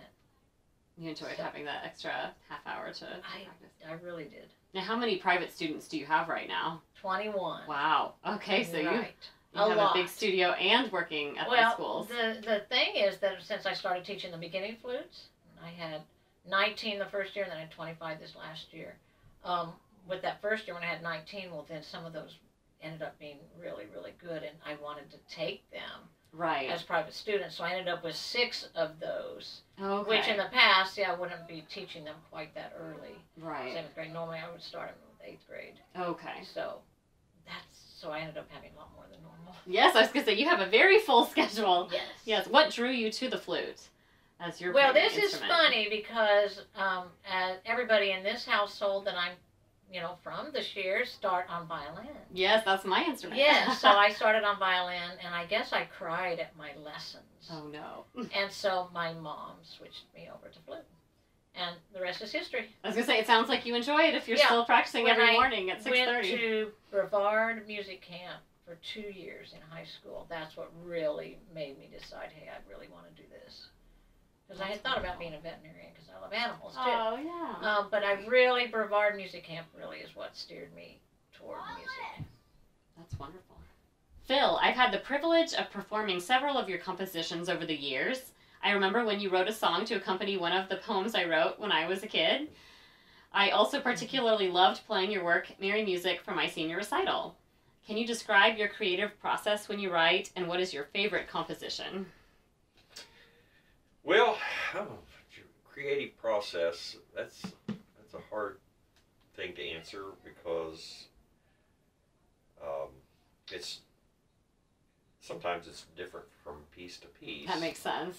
You 0.98 1.08
enjoyed 1.10 1.37
So- 1.38 1.42
having 1.42 1.64
that 1.64 1.82
extra 1.84 2.34
half 2.50 2.66
hour 2.66 2.92
to, 2.92 3.06
I- 3.06 3.44
practice. 3.44 3.70
I 3.88 3.92
really 4.04 4.25
did. 4.25 4.48
Now, 4.75 4.82
how 4.82 4.96
many 4.96 5.16
private 5.16 5.50
students 5.50 5.88
do 5.88 5.96
you 5.98 6.04
have 6.04 6.28
right 6.28 6.46
now? 6.46 6.82
21. 7.00 7.66
Wow. 7.66 8.14
Okay, 8.26 8.64
so 8.64 8.76
you, 8.76 8.90
you 8.90 9.04
a 9.54 9.68
have 9.68 9.76
lot. 9.78 9.96
a 9.96 10.00
big 10.00 10.08
studio 10.08 10.50
and 10.50 10.92
working 10.92 11.38
at 11.38 11.46
the 11.46 11.50
well, 11.52 11.72
schools. 11.72 12.08
the 12.08 12.38
the 12.44 12.60
thing 12.68 12.96
is 12.96 13.16
that 13.20 13.42
since 13.42 13.64
I 13.64 13.72
started 13.72 14.04
teaching 14.04 14.30
the 14.30 14.37
beginning 14.37 14.76
flutes, 14.82 15.28
I 15.64 15.68
had 15.70 16.02
19 16.46 16.98
the 16.98 17.06
first 17.06 17.34
year, 17.34 17.44
and 17.44 17.50
then 17.52 17.56
I 17.58 17.62
had 17.62 17.70
25 17.70 18.20
this 18.20 18.37
last 18.37 18.75
year. 18.75 18.94
Um, 19.42 19.72
with 20.06 20.20
that 20.22 20.42
first 20.42 20.66
year 20.66 20.75
when 20.75 20.82
I 20.82 20.87
had 20.87 21.02
19, 21.02 21.50
well, 21.50 21.64
then 21.66 21.82
some 21.82 22.04
of 22.04 22.12
those 22.12 22.34
ended 22.82 23.02
up 23.02 23.18
being 23.18 23.38
really, 23.61 23.85
really 23.92 24.12
good, 24.20 24.42
and 24.42 24.56
I 24.64 24.76
wanted 24.82 25.11
to 25.11 25.16
take 25.28 25.68
them 25.70 26.08
Right. 26.32 26.68
as 26.70 26.82
private 26.82 27.14
students. 27.14 27.56
So 27.56 27.64
I 27.64 27.70
ended 27.70 27.88
up 27.88 28.04
with 28.04 28.14
six 28.14 28.68
of 28.75 29.00
those, 29.00 29.62
okay. 29.80 30.08
which 30.08 30.28
in 30.28 30.37
the 30.37 30.49
past, 30.52 30.97
yeah, 30.99 31.12
I 31.12 31.14
wouldn't 31.14 31.49
be 31.49 31.64
teaching 31.70 32.04
them 32.04 32.16
quite 32.30 32.54
that 32.54 32.75
early. 32.78 33.16
right. 33.38 33.73
Seventh 33.73 33.94
grade. 33.94 34.12
Normally, 34.12 34.38
I 34.38 34.50
would 34.50 34.62
start 34.62 34.90
them 34.90 34.99
with 35.11 35.28
eighth 35.28 35.47
grade. 35.49 35.75
Okay. 35.99 36.42
So 36.42 36.80
that's 37.47 37.94
so 38.00 38.11
I 38.11 38.20
ended 38.20 38.37
up 38.37 38.49
having 38.50 38.70
a 38.76 38.78
lot 38.78 38.90
more 38.94 39.06
than 39.11 39.20
normal. 39.23 39.54
Yes, 39.66 39.97
I 39.97 40.02
was 40.02 40.11
gonna 40.11 40.25
say 40.25 40.35
you 40.35 40.49
have 40.49 40.61
a 40.61 40.66
very 40.66 40.99
full 40.99 41.25
schedule. 41.26 41.88
Yes. 41.90 42.02
Yes. 42.25 42.47
What 42.47 42.70
drew 42.73 42.90
you 42.90 43.11
to 43.12 43.28
the 43.28 43.38
flute 43.38 43.88
as 44.40 44.61
your 44.61 44.73
Well, 44.73 44.92
this 44.92 45.16
is 45.16 45.37
funny 45.37 45.88
because 45.90 46.62
um, 46.76 47.08
everybody 47.66 48.12
in 48.12 48.23
this 48.23 48.44
household 48.44 49.06
that 49.06 49.14
I'm, 49.14 49.32
you 49.92 50.00
know, 50.00 50.16
from 50.23 50.52
the 50.52 50.62
Shears 50.62 51.11
start 51.11 51.47
on 51.49 51.66
violin. 51.66 52.07
Yes, 52.33 52.64
that's 52.64 52.85
my 52.85 53.04
instrument. 53.04 53.38
Yes, 53.40 53.78
so 53.80 53.88
I 53.88 54.11
started 54.11 54.45
on 54.45 54.59
violin, 54.59 55.12
and 55.25 55.35
I 55.35 55.47
guess 55.47 55.73
I 55.73 55.85
cried 55.85 56.38
at 56.40 56.57
my 56.57 56.71
lessons. 56.85 57.25
oh 57.50 57.66
no. 57.73 58.04
And 58.35 58.50
so 58.52 58.88
my 58.92 59.12
mom 59.14 59.52
switched 59.62 60.04
me 60.14 60.28
over 60.35 60.49
to 60.49 60.59
flute, 60.66 60.85
and 61.54 61.76
the 61.95 62.00
rest 62.00 62.21
is 62.23 62.33
history. 62.33 62.66
I 62.85 62.88
was 62.88 62.97
gonna 62.97 63.07
say 63.07 63.18
it 63.18 63.26
sounds 63.26 63.49
like 63.49 63.64
you 63.66 63.75
enjoy 63.75 64.02
it 64.02 64.14
if 64.14 64.28
you're 64.28 64.38
Yeah. 64.38 64.47
still 64.47 64.64
practicing 64.64 65.04
When 65.04 65.12
every 65.12 65.30
I 65.30 65.33
morning 65.33 65.71
at 65.71 65.83
six 65.83 65.97
Went 65.97 66.25
to 66.25 66.71
Brevard 66.90 67.66
Music 67.66 68.02
Camp 68.02 68.42
for 68.66 68.76
two 68.83 69.00
years 69.00 69.54
in 69.54 69.61
high 69.75 69.85
school. 69.87 70.26
That's 70.28 70.54
what 70.57 70.71
really 70.85 71.38
made 71.54 71.78
me 71.78 71.88
decide, 71.90 72.28
hey, 72.35 72.50
I 72.50 72.59
really 72.71 72.88
want 72.88 73.07
to 73.07 73.23
do 73.23 73.26
this. 73.45 73.68
Because 74.49 74.62
I 74.62 74.67
had 74.67 74.83
thought 74.83 74.99
about 74.99 75.19
being 75.19 75.35
a 75.35 75.40
veterinarian 75.40 75.93
because 75.93 76.09
I 76.09 76.21
love 76.21 76.33
animals 76.33 76.75
too. 76.75 76.81
Oh 76.85 77.19
yeah. 77.23 77.69
Um, 77.69 77.88
but 77.90 78.02
I 78.02 78.25
really, 78.26 78.67
Brevard 78.67 79.17
Music 79.17 79.45
Camp 79.45 79.67
really 79.78 79.99
is 79.99 80.17
what 80.17 80.37
steered 80.37 80.75
me 80.75 80.99
toward 81.35 81.59
music. 81.76 82.26
That's 82.97 83.19
wonderful. 83.19 83.57
Phil, 84.25 84.59
I've 84.62 84.75
had 84.75 84.93
the 84.93 84.99
privilege 84.99 85.55
of 85.55 85.71
performing 85.71 86.21
several 86.21 86.57
of 86.57 86.69
your 86.69 86.78
compositions 86.78 87.49
over 87.49 87.64
the 87.64 87.76
years. 87.76 88.33
I 88.62 88.73
remember 88.73 89.05
when 89.05 89.21
you 89.21 89.31
wrote 89.31 89.49
a 89.49 89.52
song 89.52 89.85
to 89.87 89.95
accompany 89.95 90.37
one 90.37 90.52
of 90.52 90.69
the 90.69 90.76
poems 90.76 91.14
I 91.14 91.25
wrote 91.25 91.59
when 91.59 91.73
I 91.73 91.87
was 91.87 92.02
a 92.02 92.09
kid. 92.09 92.49
I 93.33 93.50
also 93.50 93.81
particularly 93.81 94.49
loved 94.49 94.87
playing 94.87 95.11
your 95.11 95.25
work, 95.25 95.49
Merry 95.61 95.85
Music, 95.85 96.23
for 96.23 96.33
my 96.33 96.49
senior 96.49 96.76
recital. 96.76 97.37
Can 97.87 97.97
you 97.97 98.07
describe 98.07 98.59
your 98.59 98.69
creative 98.69 99.19
process 99.21 99.69
when 99.69 99.78
you 99.78 99.93
write, 99.93 100.31
and 100.37 100.49
what 100.49 100.61
is 100.61 100.75
your 100.75 100.85
favorite 100.93 101.28
composition? 101.28 102.07
Well, 104.05 104.38
creative 105.64 106.17
process, 106.19 106.97
that's 107.14 107.43
that's 107.97 108.14
a 108.14 108.21
hard 108.31 108.59
thing 109.37 109.55
to 109.55 109.69
answer 109.69 110.05
because 110.25 111.07
um, 112.62 112.88
it's 113.52 113.81
sometimes 115.21 115.67
it's 115.69 115.85
different 115.97 116.26
from 116.43 116.57
piece 116.75 116.97
to 116.99 117.07
piece. 117.09 117.49
That 117.49 117.61
makes 117.61 117.81
sense. 117.81 118.17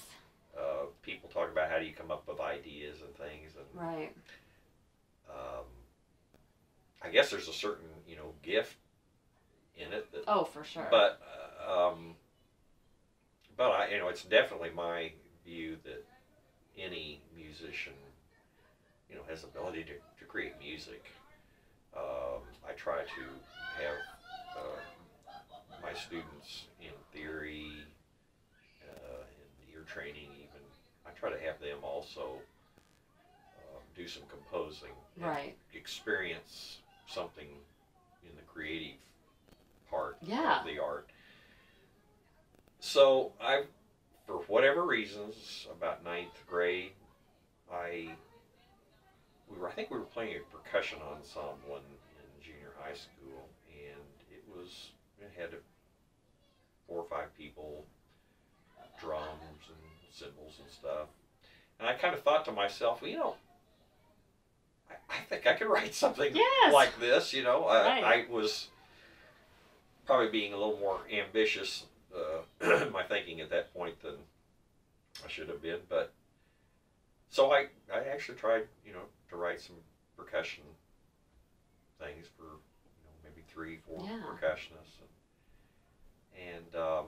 uh, 0.57 0.85
people 1.01 1.29
talk 1.29 1.51
about 1.51 1.69
how 1.69 1.79
do 1.79 1.85
you 1.85 1.93
come 1.93 2.11
up 2.11 2.27
with 2.27 2.39
ideas 2.39 2.97
and 3.01 3.15
things 3.15 3.51
and 3.55 3.65
Right. 3.81 4.11
um, 5.29 5.65
I 7.01 7.09
guess 7.09 7.29
there's 7.31 7.47
a 7.47 7.53
certain 7.53 7.87
you 8.07 8.15
know 8.15 8.33
gift 8.43 8.75
in 9.77 9.91
it 9.93 10.11
that 10.11 10.23
Oh, 10.27 10.43
for 10.43 10.63
sure. 10.63 10.87
but 10.91 11.21
uh, 11.67 11.87
um, 11.89 12.15
but 13.57 13.71
I, 13.71 13.89
you 13.89 13.97
know, 13.99 14.07
it's 14.07 14.23
definitely 14.23 14.69
my 14.69 15.11
view 15.45 15.77
that 15.83 16.03
any 16.77 17.21
musician, 17.35 17.93
you 19.09 19.15
know, 19.15 19.21
has 19.29 19.41
the 19.41 19.47
ability 19.47 19.83
to, 19.83 19.93
to 20.19 20.25
create 20.25 20.53
music. 20.59 21.05
Um, 21.95 22.41
I 22.67 22.73
try 22.73 22.99
to 23.01 23.83
have 23.83 23.97
uh, 24.57 25.81
my 25.81 25.93
students 25.93 26.65
in 26.81 26.91
theory, 27.13 27.71
uh, 28.87 29.23
in 29.67 29.73
ear 29.73 29.83
training, 29.87 30.29
even. 30.35 30.61
I 31.05 31.11
try 31.19 31.31
to 31.31 31.39
have 31.39 31.59
them 31.59 31.77
also 31.83 32.37
uh, 33.57 33.79
do 33.95 34.07
some 34.07 34.23
composing 34.29 34.91
Right. 35.17 35.55
experience 35.73 36.77
something 37.07 37.47
in 38.23 38.35
the 38.35 38.41
creative 38.43 38.97
part 39.89 40.17
Yeah. 40.21 40.59
of 40.61 40.65
the 40.65 40.79
art. 40.79 41.09
So 42.79 43.33
I, 43.41 43.63
for 44.29 44.43
whatever 44.47 44.85
reasons, 44.85 45.65
about 45.71 46.03
ninth 46.03 46.45
grade, 46.47 46.91
I 47.71 48.09
we 49.49 49.57
were 49.57 49.67
I 49.67 49.71
think 49.71 49.89
we 49.89 49.97
were 49.97 50.05
playing 50.05 50.35
a 50.37 50.55
percussion 50.55 50.99
ensemble 51.11 51.77
in, 51.77 51.81
in 51.81 52.43
junior 52.43 52.71
high 52.79 52.93
school, 52.93 53.49
and 53.73 54.05
it 54.31 54.43
was 54.47 54.91
it 55.19 55.31
had 55.35 55.49
four 56.87 56.99
or 56.99 57.05
five 57.09 57.35
people, 57.35 57.83
drums 58.99 59.65
and 59.67 59.77
cymbals 60.11 60.59
and 60.61 60.69
stuff, 60.69 61.07
and 61.79 61.89
I 61.89 61.93
kind 61.93 62.13
of 62.13 62.21
thought 62.21 62.45
to 62.45 62.51
myself, 62.51 63.01
well, 63.01 63.09
you 63.09 63.17
know. 63.17 63.35
I, 64.91 64.93
I 65.09 65.19
think 65.21 65.47
I 65.47 65.53
could 65.53 65.67
write 65.67 65.95
something 65.95 66.35
Yes. 66.35 66.73
like 66.73 66.99
this, 66.99 67.33
you 67.33 67.43
know. 67.43 67.65
I, 67.65 68.01
Right. 68.01 68.03
I 68.29 68.31
was 68.31 68.67
probably 70.05 70.29
being 70.29 70.53
a 70.53 70.57
little 70.57 70.77
more 70.79 70.99
ambitious 71.11 71.85
uh, 72.15 72.85
my 72.91 73.03
thinking 73.03 73.41
at 73.41 73.49
that 73.49 73.73
point 73.73 74.01
than 74.01 74.15
I 75.23 75.27
should 75.27 75.49
have 75.49 75.61
been. 75.61 75.79
But 75.87 76.11
so 77.29 77.51
I, 77.53 77.67
I 77.93 78.05
actually 78.11 78.37
tried, 78.37 78.67
you 78.85 78.93
know, 78.93 79.05
to 79.29 79.35
write 79.35 79.61
some 79.61 79.75
percussion 80.17 80.63
things 81.99 82.27
for, 82.37 82.43
you 82.43 83.03
know, 83.03 83.11
maybe 83.23 83.43
three, 83.47 83.77
four 83.77 84.03
Yeah. 84.03 84.17
percussionists, 84.23 84.99
and 84.99 85.09
and, 86.35 86.75
um, 86.75 87.05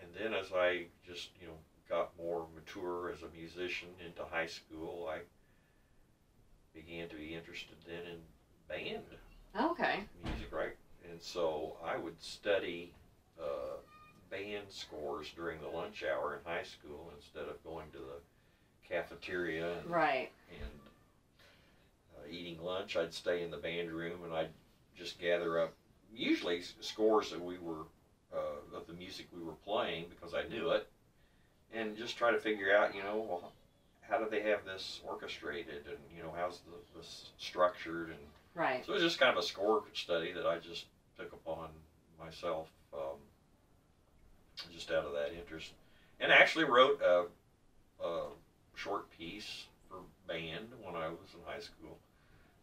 and 0.00 0.14
then 0.14 0.32
as 0.34 0.52
I 0.52 0.86
just, 1.06 1.28
you 1.40 1.46
know, 1.46 1.58
got 1.88 2.16
more 2.16 2.46
mature 2.54 3.10
as 3.10 3.22
a 3.22 3.28
musician 3.36 3.88
into 4.04 4.24
high 4.24 4.46
school, 4.46 5.08
I 5.08 5.18
began 6.74 7.08
to 7.08 7.16
be 7.16 7.34
interested 7.34 7.76
then 7.86 8.04
in 8.06 8.18
band 8.68 9.04
okay. 9.58 10.04
music, 10.24 10.52
right? 10.52 10.74
And 11.08 11.20
so 11.20 11.76
I 11.84 11.96
would 11.96 12.20
study 12.22 12.94
uh, 13.42 13.76
band 14.30 14.64
scores 14.70 15.30
during 15.36 15.60
the 15.60 15.68
lunch 15.68 16.02
hour 16.04 16.34
in 16.34 16.50
high 16.50 16.62
school 16.62 17.12
instead 17.16 17.48
of 17.48 17.62
going 17.64 17.90
to 17.92 17.98
the 17.98 18.88
cafeteria 18.88 19.78
and, 19.78 19.90
Right. 19.90 20.30
and 20.50 20.80
uh, 22.16 22.26
eating 22.30 22.60
lunch. 22.62 22.96
I'd 22.96 23.12
stay 23.12 23.42
in 23.42 23.50
the 23.50 23.56
band 23.56 23.90
room 23.90 24.24
and 24.24 24.32
I'd 24.32 24.50
just 24.96 25.18
gather 25.18 25.60
up 25.60 25.72
usually 26.14 26.62
scores 26.80 27.30
that 27.30 27.42
we 27.42 27.58
were 27.58 27.84
uh, 28.32 28.76
of 28.76 28.86
the 28.86 28.92
music 28.92 29.26
we 29.32 29.42
were 29.42 29.54
playing 29.64 30.06
because 30.08 30.34
I 30.34 30.42
knew 30.44 30.70
it, 30.70 30.86
and 31.72 31.96
just 31.96 32.16
try 32.16 32.30
to 32.30 32.38
figure 32.38 32.74
out, 32.74 32.94
you 32.94 33.02
know, 33.02 33.26
well, 33.28 33.52
how 34.00 34.18
do 34.18 34.26
they 34.28 34.42
have 34.42 34.64
this 34.64 35.00
orchestrated, 35.06 35.86
and 35.86 35.98
you 36.14 36.22
know, 36.22 36.32
how's 36.36 36.60
the, 36.60 36.98
this 36.98 37.30
structured, 37.38 38.08
and 38.08 38.18
Right. 38.54 38.84
so 38.84 38.92
it 38.92 38.94
was 38.96 39.02
just 39.02 39.18
kind 39.18 39.30
of 39.32 39.42
a 39.42 39.46
score 39.46 39.82
study 39.94 40.32
that 40.32 40.46
I 40.46 40.58
just 40.58 40.84
took 41.18 41.32
upon 41.32 41.68
myself, 42.18 42.68
um, 42.92 43.16
just 44.74 44.90
out 44.90 45.04
of 45.04 45.12
that 45.12 45.32
interest, 45.38 45.72
and 46.20 46.30
actually 46.32 46.64
wrote 46.64 47.00
a, 47.02 47.24
a 48.04 48.22
short 48.74 49.10
piece 49.10 49.64
for 49.88 49.96
band 50.26 50.68
when 50.82 50.94
I 50.94 51.08
was 51.08 51.34
in 51.34 51.40
high 51.46 51.60
school. 51.60 51.98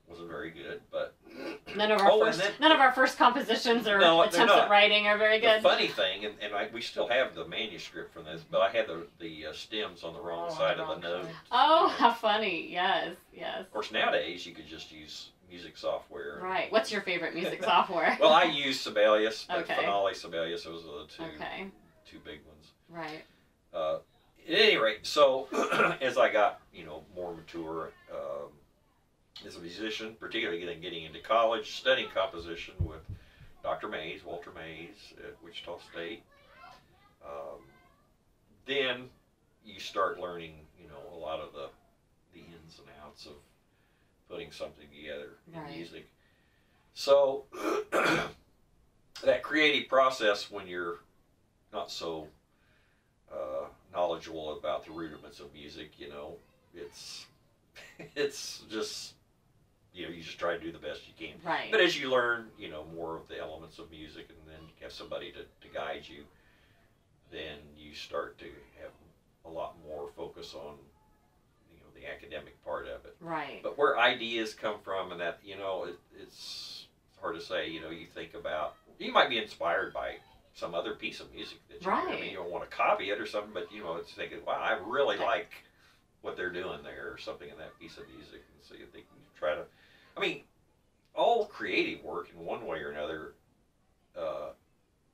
wasn't 0.08 0.28
very 0.30 0.50
good, 0.50 0.82
but 0.92 1.14
None 1.76 1.92
of 1.92 2.02
our 2.02 2.12
Oh, 2.12 2.20
first 2.26 2.40
then- 2.40 2.52
none 2.60 2.72
of 2.72 2.80
our 2.80 2.92
first 2.92 3.18
compositions 3.18 3.88
or 3.88 4.00
No, 4.00 4.18
they're 4.22 4.30
attempts 4.30 4.54
at 4.54 4.70
writing 4.70 5.06
are 5.08 5.18
very 5.20 5.40
the 5.40 5.46
good. 5.48 5.62
funny 5.62 5.88
thing, 5.88 6.26
and, 6.26 6.34
and 6.42 6.54
I, 6.56 6.68
we 6.74 6.82
still 6.82 7.08
have 7.08 7.36
the 7.36 7.46
manuscript 7.48 8.12
from 8.14 8.26
this, 8.26 8.42
but 8.50 8.62
I 8.62 8.70
had 8.72 8.88
the 8.88 9.06
the 9.20 9.48
uh, 9.48 9.54
stems 9.54 10.04
on 10.04 10.14
the 10.14 10.20
wrong 10.22 10.48
Oh, 10.52 10.56
side 10.58 10.78
the 10.78 10.84
of 10.84 11.02
the 11.02 11.08
note. 11.08 11.28
Oh, 11.52 11.90
how 11.90 12.12
funny! 12.12 12.72
Yes, 12.72 13.16
yes. 13.34 13.62
Of 13.62 13.72
course, 13.72 13.92
nowadays 13.92 14.46
you 14.48 14.54
could 14.54 14.68
just 14.68 14.92
use 14.92 15.30
music 15.50 15.78
software. 15.78 16.40
Right. 16.42 16.72
What's 16.72 16.92
your 16.92 17.02
favorite 17.02 17.34
music 17.36 17.64
software? 17.64 18.16
Well, 18.20 18.34
I 18.34 18.44
use 18.44 18.80
Sibelius, 18.80 19.46
but 19.48 19.58
Okay. 19.62 19.76
Finale 19.76 20.14
Sibelius. 20.16 20.64
Those 20.64 20.84
are 20.86 21.00
the 21.04 21.08
two 21.08 21.24
Okay. 21.36 21.68
Two 22.10 22.18
big 22.24 22.40
ones. 22.48 22.72
Right. 22.90 23.24
Uh, 23.74 24.00
at 24.48 24.56
any 24.56 24.78
rate, 24.78 25.06
so 25.06 25.48
as 26.02 26.18
I 26.18 26.32
got 26.32 26.62
you 26.74 26.86
know 26.86 27.04
more 27.16 27.34
mature 27.34 27.92
um, 28.12 28.50
as 29.46 29.56
a 29.56 29.60
musician, 29.60 30.16
particularly 30.20 30.60
getting 30.60 30.82
getting 30.82 31.04
into 31.04 31.20
college, 31.20 31.76
studying 31.76 32.10
composition 32.10 32.74
with 32.80 33.02
Dr. 33.64 33.88
Mays, 33.88 34.24
Walter 34.26 34.52
Mays 34.52 35.14
at 35.20 35.36
Wichita 35.44 35.78
State, 35.92 36.24
um, 37.24 37.60
then 38.66 39.10
you 39.64 39.80
start 39.80 40.20
learning 40.20 40.56
you 40.82 40.88
know 40.88 41.16
a 41.16 41.18
lot 41.18 41.40
of 41.40 41.54
the 41.54 41.70
the 42.34 42.40
ins 42.40 42.80
and 42.80 42.88
outs 43.06 43.26
of 43.26 43.34
putting 44.30 44.52
something 44.52 44.86
together 44.96 45.38
in 45.54 45.76
music. 45.76 46.10
So 46.94 47.46
that 49.24 49.44
creative 49.44 49.88
process 49.90 50.50
when 50.50 50.68
you're 50.68 51.00
not 51.74 51.92
so 51.92 52.28
uh, 53.32 53.66
knowledgeable 53.94 54.58
about 54.58 54.86
the 54.86 54.92
rudiments 54.92 55.40
of 55.40 55.54
music, 55.54 55.92
you 55.98 56.10
know, 56.10 56.36
it's 56.74 57.26
it's 58.16 58.64
just 58.70 59.14
you 59.94 60.06
know 60.06 60.12
you 60.12 60.22
just 60.22 60.40
try 60.40 60.56
to 60.56 60.60
do 60.60 60.72
the 60.72 60.80
best 60.80 61.02
you 61.08 61.14
can. 61.18 61.36
Right. 61.44 61.72
But 61.72 61.82
as 61.82 62.00
you 62.00 62.10
learn, 62.10 62.48
you 62.58 62.70
know 62.70 62.86
more 62.96 63.18
of 63.18 63.28
the 63.28 63.40
elements 63.40 63.80
of 63.80 63.90
music, 63.92 64.28
and 64.30 64.38
then 64.48 64.62
you 64.62 64.84
have 64.84 64.94
somebody 64.94 65.32
to, 65.32 65.40
to 65.40 65.74
guide 65.74 66.04
you, 66.08 66.24
then 67.32 67.58
you 67.78 67.94
start 67.94 68.38
to 68.40 68.46
have 68.82 68.92
a 69.46 69.50
lot 69.50 69.76
more 69.88 70.10
focus 70.16 70.54
on 70.54 70.76
you 71.72 71.80
know 71.80 71.88
the 71.96 72.10
academic 72.12 72.64
part 72.64 72.88
of 72.88 73.06
it. 73.06 73.16
right. 73.20 73.62
But 73.64 73.78
where 73.78 73.98
ideas 73.98 74.54
come 74.54 74.76
from, 74.84 75.12
and 75.12 75.22
that 75.22 75.40
you 75.44 75.58
know, 75.58 75.86
it, 75.86 76.00
it's 76.22 76.86
hard 77.22 77.36
to 77.36 77.42
say. 77.42 77.70
You 77.70 77.82
know, 77.82 77.90
you 77.90 78.06
think 78.06 78.34
about 78.34 78.76
you 78.98 79.12
might 79.12 79.30
be 79.30 79.38
inspired 79.38 79.94
by 79.94 80.18
some 80.60 80.76
other 80.76 80.94
piece 80.94 81.20
of 81.20 81.34
music 81.34 81.60
that 81.70 81.84
you. 81.84 81.92
I 81.92 82.20
mean, 82.20 82.32
you 82.32 82.38
don't 82.38 82.52
want 82.52 82.70
to 82.70 82.76
copy 82.76 83.10
it 83.10 83.20
or 83.20 83.26
something, 83.26 83.52
but 83.54 83.72
you 83.72 83.84
know, 83.84 83.96
it's 83.96 84.12
thinking, 84.12 84.40
wow, 84.46 84.60
I 84.62 84.78
really 84.86 85.18
like 85.18 85.52
what 86.22 86.36
they're 86.36 86.52
doing 86.52 86.80
there, 86.84 87.12
or 87.12 87.18
something 87.18 87.50
in 87.50 87.58
that 87.58 87.78
piece 87.80 87.98
of 87.98 88.04
music, 88.16 88.44
and 88.54 88.62
so 88.62 88.76
you 88.76 88.86
think 88.86 89.06
you 89.16 89.22
try 89.40 89.56
to. 89.56 89.64
I 90.18 90.20
mean, 90.20 90.42
all 91.16 91.46
creative 91.46 92.04
work 92.04 92.30
in 92.38 92.44
one 92.44 92.66
way 92.66 92.80
or 92.80 92.92
another 92.92 93.34
uh, 94.18 94.50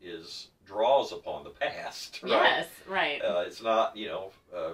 is 0.01 0.47
draws 0.65 1.11
upon 1.11 1.43
the 1.43 1.51
past, 1.51 2.19
right? 2.23 2.31
Yes. 2.31 2.67
Right. 2.87 3.21
Uh, 3.21 3.43
it's 3.45 3.61
not, 3.61 3.95
you 3.95 4.07
know, 4.07 4.31
uh, 4.53 4.73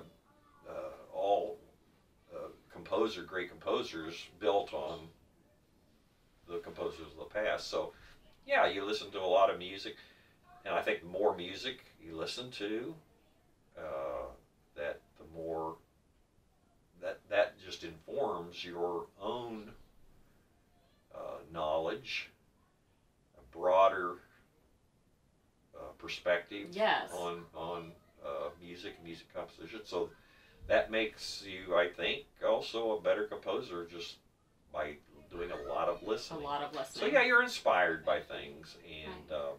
uh, 0.70 1.14
all 1.14 1.58
uh, 2.34 2.48
composer, 2.72 3.24
great 3.24 3.50
composers 3.50 4.28
built 4.40 4.74
on 4.74 5.00
the 6.48 6.60
composers 6.60 7.08
of 7.12 7.18
the 7.18 7.34
past. 7.34 7.70
So, 7.70 7.94
yeah, 8.46 8.68
you 8.68 8.86
listen 8.86 9.12
to 9.12 9.20
a 9.20 9.26
lot 9.26 9.50
of 9.50 9.58
music, 9.58 9.96
and 10.66 10.74
I 10.76 10.82
think 10.82 11.02
the 11.02 11.08
more 11.08 11.36
music 11.36 11.80
you 12.04 12.16
listen 12.16 12.52
to, 12.52 12.94
uh, 13.78 14.28
that 14.76 15.02
the 15.18 15.26
more 15.36 15.76
that 17.02 17.20
that 17.30 17.56
just 17.64 17.84
informs 17.84 18.64
your 18.64 19.08
own 19.20 19.72
uh, 21.16 21.40
knowledge, 21.52 22.30
a 23.38 23.58
broader 23.58 24.18
uh, 25.76 25.92
perspective 25.98 26.70
yes. 26.72 27.12
on 27.14 27.42
on 27.56 27.92
uh, 28.26 28.50
music 28.62 28.94
and 28.98 29.06
music 29.06 29.34
composition. 29.34 29.80
So 29.84 30.10
that 30.68 30.92
makes 30.92 31.44
you, 31.46 31.76
I 31.76 31.90
think, 31.90 32.26
also 32.48 32.98
a 32.98 33.02
better 33.02 33.26
composer 33.26 33.88
just 33.92 34.18
by 34.72 34.96
doing 35.32 35.50
a 35.52 35.70
lot 35.70 35.90
of 35.90 36.04
listening. 36.04 36.42
A 36.42 36.44
lot 36.44 36.62
of 36.62 36.72
listening. 36.76 37.00
So 37.00 37.06
yeah, 37.08 37.26
you're 37.26 37.44
inspired 37.44 38.06
by 38.06 38.20
things, 38.20 38.78
and 38.86 39.32
um, 39.32 39.58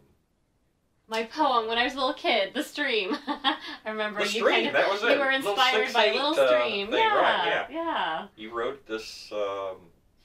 My 1.09 1.25
poem 1.25 1.67
when 1.69 1.77
I 1.79 1.85
was 1.85 1.93
a 1.93 1.97
little 1.97 2.15
kid, 2.15 2.55
the 2.55 2.63
stream. 2.63 3.17
I 3.27 3.57
remember 3.87 4.21
the 4.21 4.27
you 4.27 4.31
stream 4.41 4.65
kind 4.65 4.67
of 4.69 4.73
that 4.75 4.89
was 4.91 5.03
you 5.03 5.09
it. 5.09 5.19
were 5.19 5.25
Little 5.33 5.51
inspired 5.53 5.93
by 5.93 6.09
6/8, 6.09 6.15
Little 6.15 6.41
uh, 6.41 6.47
Stream. 6.61 6.87
thing, 6.91 6.99
yeah, 6.99 7.17
right, 7.21 7.47
yeah. 7.47 7.67
yeah. 7.71 8.27
You 8.37 8.55
wrote 8.55 8.87
this 8.87 9.31
um, 9.33 9.77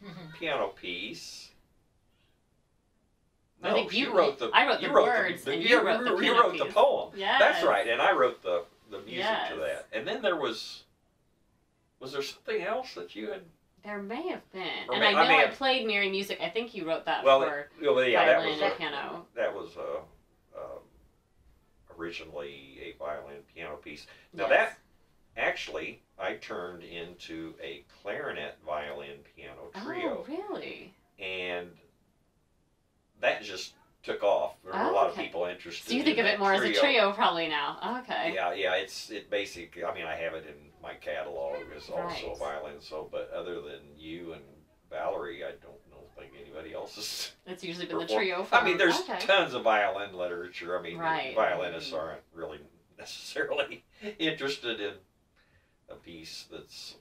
piano 0.39 0.67
piece. 0.67 1.51
I 3.63 3.69
No, 3.69 3.75
think 3.75 3.93
you- 3.93 4.13
wrote 4.15 4.39
the. 4.39 4.49
I 4.53 4.67
wrote 4.67 4.81
you 4.81 4.87
the 4.89 4.93
wrote 4.93 5.07
words 5.07 5.43
The, 5.43 5.51
and 5.53 5.63
you, 5.63 5.69
you 5.69 5.81
wrote 5.81 6.03
the 6.03 6.11
you 6.11 6.17
piano 6.19 6.41
wrote 6.43 6.57
the 6.57 6.65
piece. 6.65 6.73
poem. 6.73 7.11
Yes. 7.17 7.39
That's 7.39 7.63
right, 7.65 7.87
and 7.87 8.01
I 8.01 8.11
wrote 8.13 8.41
the 8.43 8.63
the 8.89 8.99
music 8.99 9.15
Yes. 9.17 9.51
to 9.51 9.59
that. 9.59 9.87
And 9.91 10.07
then 10.07 10.21
there 10.21 10.37
was. 10.37 10.83
Was 11.99 12.11
there 12.13 12.21
something 12.21 12.61
else 12.61 12.93
that 12.93 13.15
you 13.15 13.31
had? 13.31 13.41
There 13.83 14.01
may 14.01 14.27
have 14.29 14.49
been, 14.51 14.61
Or 14.87 14.93
and 14.93 14.99
may- 15.01 15.07
I 15.07 15.09
I 15.09 15.13
know 15.23 15.27
may 15.29 15.37
I, 15.39 15.45
have- 15.47 15.55
played 15.55 15.87
Merry 15.87 16.09
Music. 16.11 16.39
I 16.39 16.49
think 16.49 16.75
you 16.75 16.87
wrote 16.87 17.05
that 17.05 17.23
Well, 17.23 17.41
for 17.41 17.69
well, 17.81 18.03
yeah, 18.05 18.23
that 18.25 18.35
violin 18.37 18.51
was 18.53 18.61
and 18.61 18.71
a, 18.71 18.75
piano. 18.75 19.25
that 19.35 19.53
was 19.55 19.75
a, 19.77 19.81
um, 19.81 20.01
originally 21.97 22.79
a 22.81 22.97
violin 22.97 23.41
piano 23.53 23.77
piece. 23.77 24.07
Now 24.33 24.47
Yes. 24.47 24.49
that 24.49 24.79
actually 25.41 26.01
I 26.17 26.35
turned 26.35 26.83
into 26.83 27.55
a 27.61 27.85
clarinet 28.01 28.57
violin 28.65 29.19
piano 29.35 29.71
oh, 29.75 29.85
trio, 29.85 30.17
Oh, 30.19 30.25
really? 30.27 30.93
and 31.19 31.77
that 33.19 33.43
just 33.43 33.73
took 34.03 34.23
off. 34.23 34.55
There 34.63 34.73
were 34.73 34.79
Oh, 34.79 34.91
a 34.91 34.93
lot 34.93 35.07
okay. 35.09 35.21
of 35.21 35.25
people 35.25 35.45
interested. 35.45 35.89
So 35.89 35.95
you 35.95 36.03
think 36.03 36.17
in 36.17 36.25
of 36.25 36.31
it 36.31 36.39
more 36.39 36.53
as 36.53 36.61
a 36.63 36.73
trio, 36.73 37.11
probably 37.13 37.47
now. 37.47 37.77
Oh, 37.81 37.99
okay. 37.99 38.31
Yeah, 38.33 38.53
yeah, 38.53 38.75
it's 38.75 39.09
it 39.09 39.29
basically. 39.29 39.83
I 39.83 39.93
mean, 39.93 40.05
I 40.05 40.15
have 40.15 40.33
it 40.33 40.45
in 40.47 40.71
my 40.81 40.93
catalog 40.93 41.57
as 41.75 41.89
also 41.89 42.31
a 42.31 42.35
violin. 42.37 42.79
So, 42.79 43.09
but 43.11 43.29
other 43.31 43.55
than 43.61 43.81
you 43.97 44.33
and 44.33 44.43
Valerie, 44.89 45.43
I 45.43 45.51
don't 45.51 45.81
know 45.89 45.97
think 46.17 46.33
anybody 46.41 46.73
else 46.95 47.31
It's 47.45 47.63
usually 47.63 47.85
been 47.85 47.97
the 47.99 48.05
trio. 48.07 48.47
I 48.51 48.63
mean, 48.63 48.77
there's 48.77 48.99
okay. 49.01 49.19
tons 49.19 49.53
of 49.53 49.63
violin 49.63 50.13
literature. 50.15 50.77
I 50.77 50.81
mean, 50.81 50.97
Right. 50.97 51.35
violinists 51.35 51.93
aren't 51.93 52.21
really 52.33 52.59
necessarily 52.97 53.83
interested 54.19 54.79
in 54.79 54.93
a 55.89 55.95
piece 55.95 56.45
that's 56.51 56.95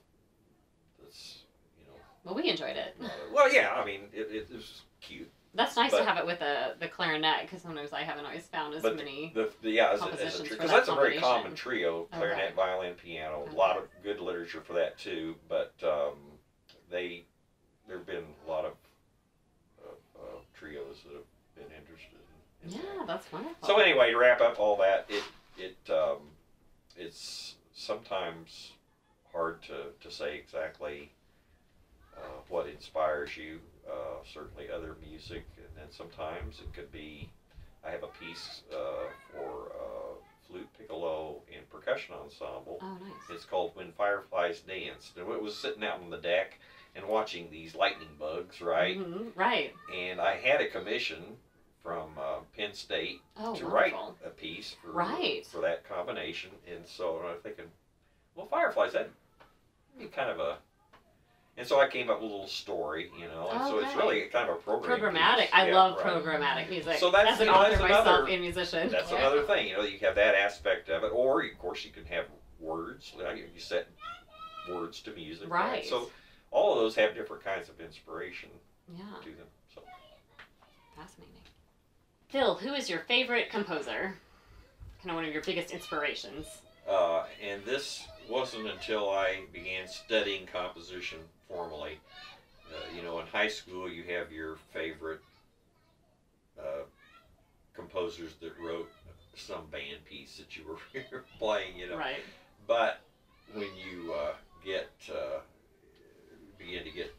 that's 0.99 1.43
you 1.79 1.85
know. 1.85 1.99
Well, 2.23 2.35
we 2.35 2.49
enjoyed 2.49 2.77
it. 2.77 2.95
well, 3.33 3.51
yeah. 3.53 3.73
I 3.75 3.85
mean, 3.85 4.01
it, 4.13 4.27
it 4.31 4.53
was 4.53 4.81
cute. 5.01 5.31
That's 5.53 5.75
nice 5.75 5.91
But- 5.91 5.99
to 5.99 6.05
have 6.05 6.17
it 6.17 6.25
with 6.25 6.39
the 6.39 6.75
the 6.79 6.87
clarinet 6.87 7.41
because 7.41 7.61
sometimes 7.63 7.91
I 7.91 8.03
haven't 8.03 8.25
always 8.25 8.45
found 8.45 8.75
as 8.75 8.83
many. 8.83 9.31
The, 9.33 9.49
the 9.61 9.71
yeah, 9.71 9.91
as 9.91 10.01
a, 10.01 10.03
as 10.03 10.03
a 10.03 10.05
Compositions 10.09 10.47
for 10.47 10.53
because 10.55 10.69
that 10.69 10.77
that's 10.77 10.89
a 10.89 10.95
very 10.95 11.17
common 11.17 11.55
trio: 11.55 12.01
Okay. 12.01 12.17
clarinet, 12.17 12.55
violin, 12.55 12.93
piano. 12.93 13.41
Okay. 13.41 13.53
A 13.53 13.57
lot 13.57 13.77
of 13.77 13.83
good 14.03 14.19
literature 14.19 14.61
for 14.61 14.73
that 14.73 14.97
too. 14.99 15.35
But 15.49 15.73
um, 15.83 16.13
they 16.91 17.25
there 17.87 17.97
have 17.97 18.05
been 18.05 18.23
a 18.45 18.49
lot 18.49 18.65
of 18.65 18.73
uh, 19.83 20.19
uh, 20.19 20.39
trios 20.53 20.97
that 21.05 21.13
have 21.13 21.23
been 21.55 21.75
interested 21.75 22.19
in. 22.63 22.71
in 22.71 22.77
that. 22.77 22.95
Yeah, 22.95 22.96
that's 23.07 23.31
wonderful. 23.31 23.67
So 23.67 23.77
anyway, 23.79 24.11
to 24.11 24.17
wrap 24.17 24.41
up 24.41 24.59
all 24.59 24.77
that, 24.77 25.05
it 25.09 25.23
it 25.57 25.77
um, 25.91 26.17
it's 26.95 27.55
sometimes 27.73 28.71
hard 29.31 29.61
to, 29.63 29.85
to 30.01 30.11
say 30.13 30.35
exactly 30.37 31.11
uh, 32.15 32.19
what 32.49 32.67
inspires 32.67 33.35
you. 33.37 33.59
Uh, 33.89 34.21
certainly 34.33 34.65
other 34.69 34.95
music, 35.09 35.45
and 35.57 35.67
then 35.75 35.87
sometimes 35.91 36.59
it 36.59 36.73
could 36.73 36.91
be. 36.91 37.29
I 37.85 37.91
have 37.91 38.03
a 38.03 38.07
piece 38.07 38.61
uh, 38.73 39.07
for 39.31 39.71
uh, 39.73 40.15
flute, 40.47 40.67
piccolo, 40.77 41.41
and 41.55 41.69
percussion 41.69 42.15
ensemble. 42.15 42.79
oh, 42.81 42.97
nice. 43.01 43.13
It's 43.29 43.45
called 43.45 43.71
When 43.75 43.91
Fireflies 43.93 44.59
Danced, 44.59 45.15
and 45.15 45.29
it 45.31 45.41
was 45.41 45.55
sitting 45.55 45.85
out 45.85 46.01
on 46.01 46.09
the 46.09 46.17
deck 46.17 46.59
and 46.95 47.07
watching 47.07 47.49
these 47.49 47.75
lightning 47.75 48.09
bugs, 48.19 48.59
right? 48.59 48.97
Mhm, 48.97 49.31
Right. 49.35 49.73
And 49.93 50.19
I 50.19 50.35
had 50.35 50.59
a 50.59 50.67
commission 50.67 51.37
from 51.87 52.09
uh, 52.19 52.39
Penn 52.57 52.73
State 52.73 53.21
Oh, 53.39 53.55
to 53.55 53.65
write 53.65 53.93
a 54.25 54.29
piece 54.29 54.75
for 54.81 54.91
Right. 54.91 55.45
for 55.47 55.61
that 55.61 55.87
combination, 55.87 56.49
and 56.69 56.85
so 56.85 57.21
I'm 57.25 57.39
thinking, 57.41 57.63
well, 58.35 58.45
fireflies 58.47 58.91
that'd 58.91 59.09
be 59.97 60.07
kind 60.07 60.29
of 60.29 60.39
a, 60.41 60.57
and 61.55 61.65
so 61.65 61.79
I 61.79 61.87
came 61.87 62.09
up 62.09 62.17
with 62.21 62.29
a 62.29 62.33
little 62.33 62.47
story, 62.47 63.09
you 63.17 63.27
know, 63.29 63.47
and 63.53 63.63
so 63.63 63.79
it's 63.79 63.95
really 63.95 64.23
kind 64.23 64.49
of 64.49 64.57
a 64.57 64.59
program. 64.59 64.99
Programmatic. 64.99 65.37
piece. 65.43 65.49
I 65.53 65.69
Yeah, 65.69 65.75
love 65.75 65.97
right. 66.03 66.05
programmatic 66.05 66.69
music. 66.69 66.97
So 66.97 67.09
that's- 67.09 67.35
as 67.35 67.39
an 67.39 67.45
you 67.47 67.53
know, 67.53 67.57
author 67.59 67.69
that's 67.69 67.81
myself 67.81 68.05
another- 68.07 68.27
and 68.31 68.41
musician. 68.41 68.89
That's 68.89 69.09
Yeah. 69.11 69.17
another 69.19 69.43
thing, 69.43 69.67
you 69.69 69.77
know, 69.77 69.83
you 69.83 69.97
have 69.99 70.15
that 70.15 70.35
aspect 70.35 70.89
of 70.89 71.05
it, 71.05 71.11
or 71.13 71.41
of 71.45 71.57
course 71.57 71.85
you 71.85 71.91
can 71.91 72.05
have 72.07 72.25
words. 72.59 73.13
You, 73.15 73.23
know, 73.23 73.31
you 73.31 73.47
set 73.59 73.87
words 74.69 75.01
to 75.03 75.11
music, 75.11 75.49
Right. 75.49 75.85
So 75.85 76.11
all 76.51 76.73
of 76.73 76.79
those 76.79 76.95
have 76.95 77.15
different 77.15 77.45
kinds 77.45 77.69
of 77.69 77.79
inspiration 77.79 78.49
Yeah, 78.89 79.05
to 79.23 79.29
them. 79.35 79.47
So 79.73 79.81
fascinating. 80.97 81.33
Phil, 82.29 82.55
who 82.55 82.73
is 82.73 82.89
your 82.89 82.99
favorite 82.99 83.49
composer? 83.49 84.17
Kind 84.99 85.11
of 85.11 85.15
one 85.15 85.25
of 85.25 85.33
your 85.33 85.43
biggest 85.43 85.71
inspirations. 85.71 86.45
Uh, 86.87 87.23
and 87.41 87.63
this 87.65 88.07
wasn't 88.29 88.67
until 88.67 89.09
I 89.09 89.41
began 89.53 89.87
studying 89.87 90.45
composition 90.45 91.19
formally. 91.47 91.99
Uh, 92.69 92.95
you 92.95 93.01
know, 93.01 93.19
in 93.19 93.27
high 93.27 93.47
school, 93.47 93.89
you 93.89 94.03
have 94.03 94.31
your 94.31 94.57
favorite 94.73 95.21
uh, 96.59 96.83
composers 97.73 98.33
that 98.41 98.53
wrote 98.59 98.89
some 99.35 99.65
band 99.71 100.03
piece 100.09 100.37
that 100.37 100.57
you 100.57 100.63
were 100.67 101.21
playing, 101.39 101.77
you 101.77 101.87
know. 101.89 101.97
Right. 101.97 102.17
But 102.65 102.99
when 103.53 103.69
you 103.75 104.13
uh, 104.13 104.33
get 104.65 104.89
uh, 105.09 105.39
begin 106.57 106.83
to 106.83 106.91
get 106.91 107.13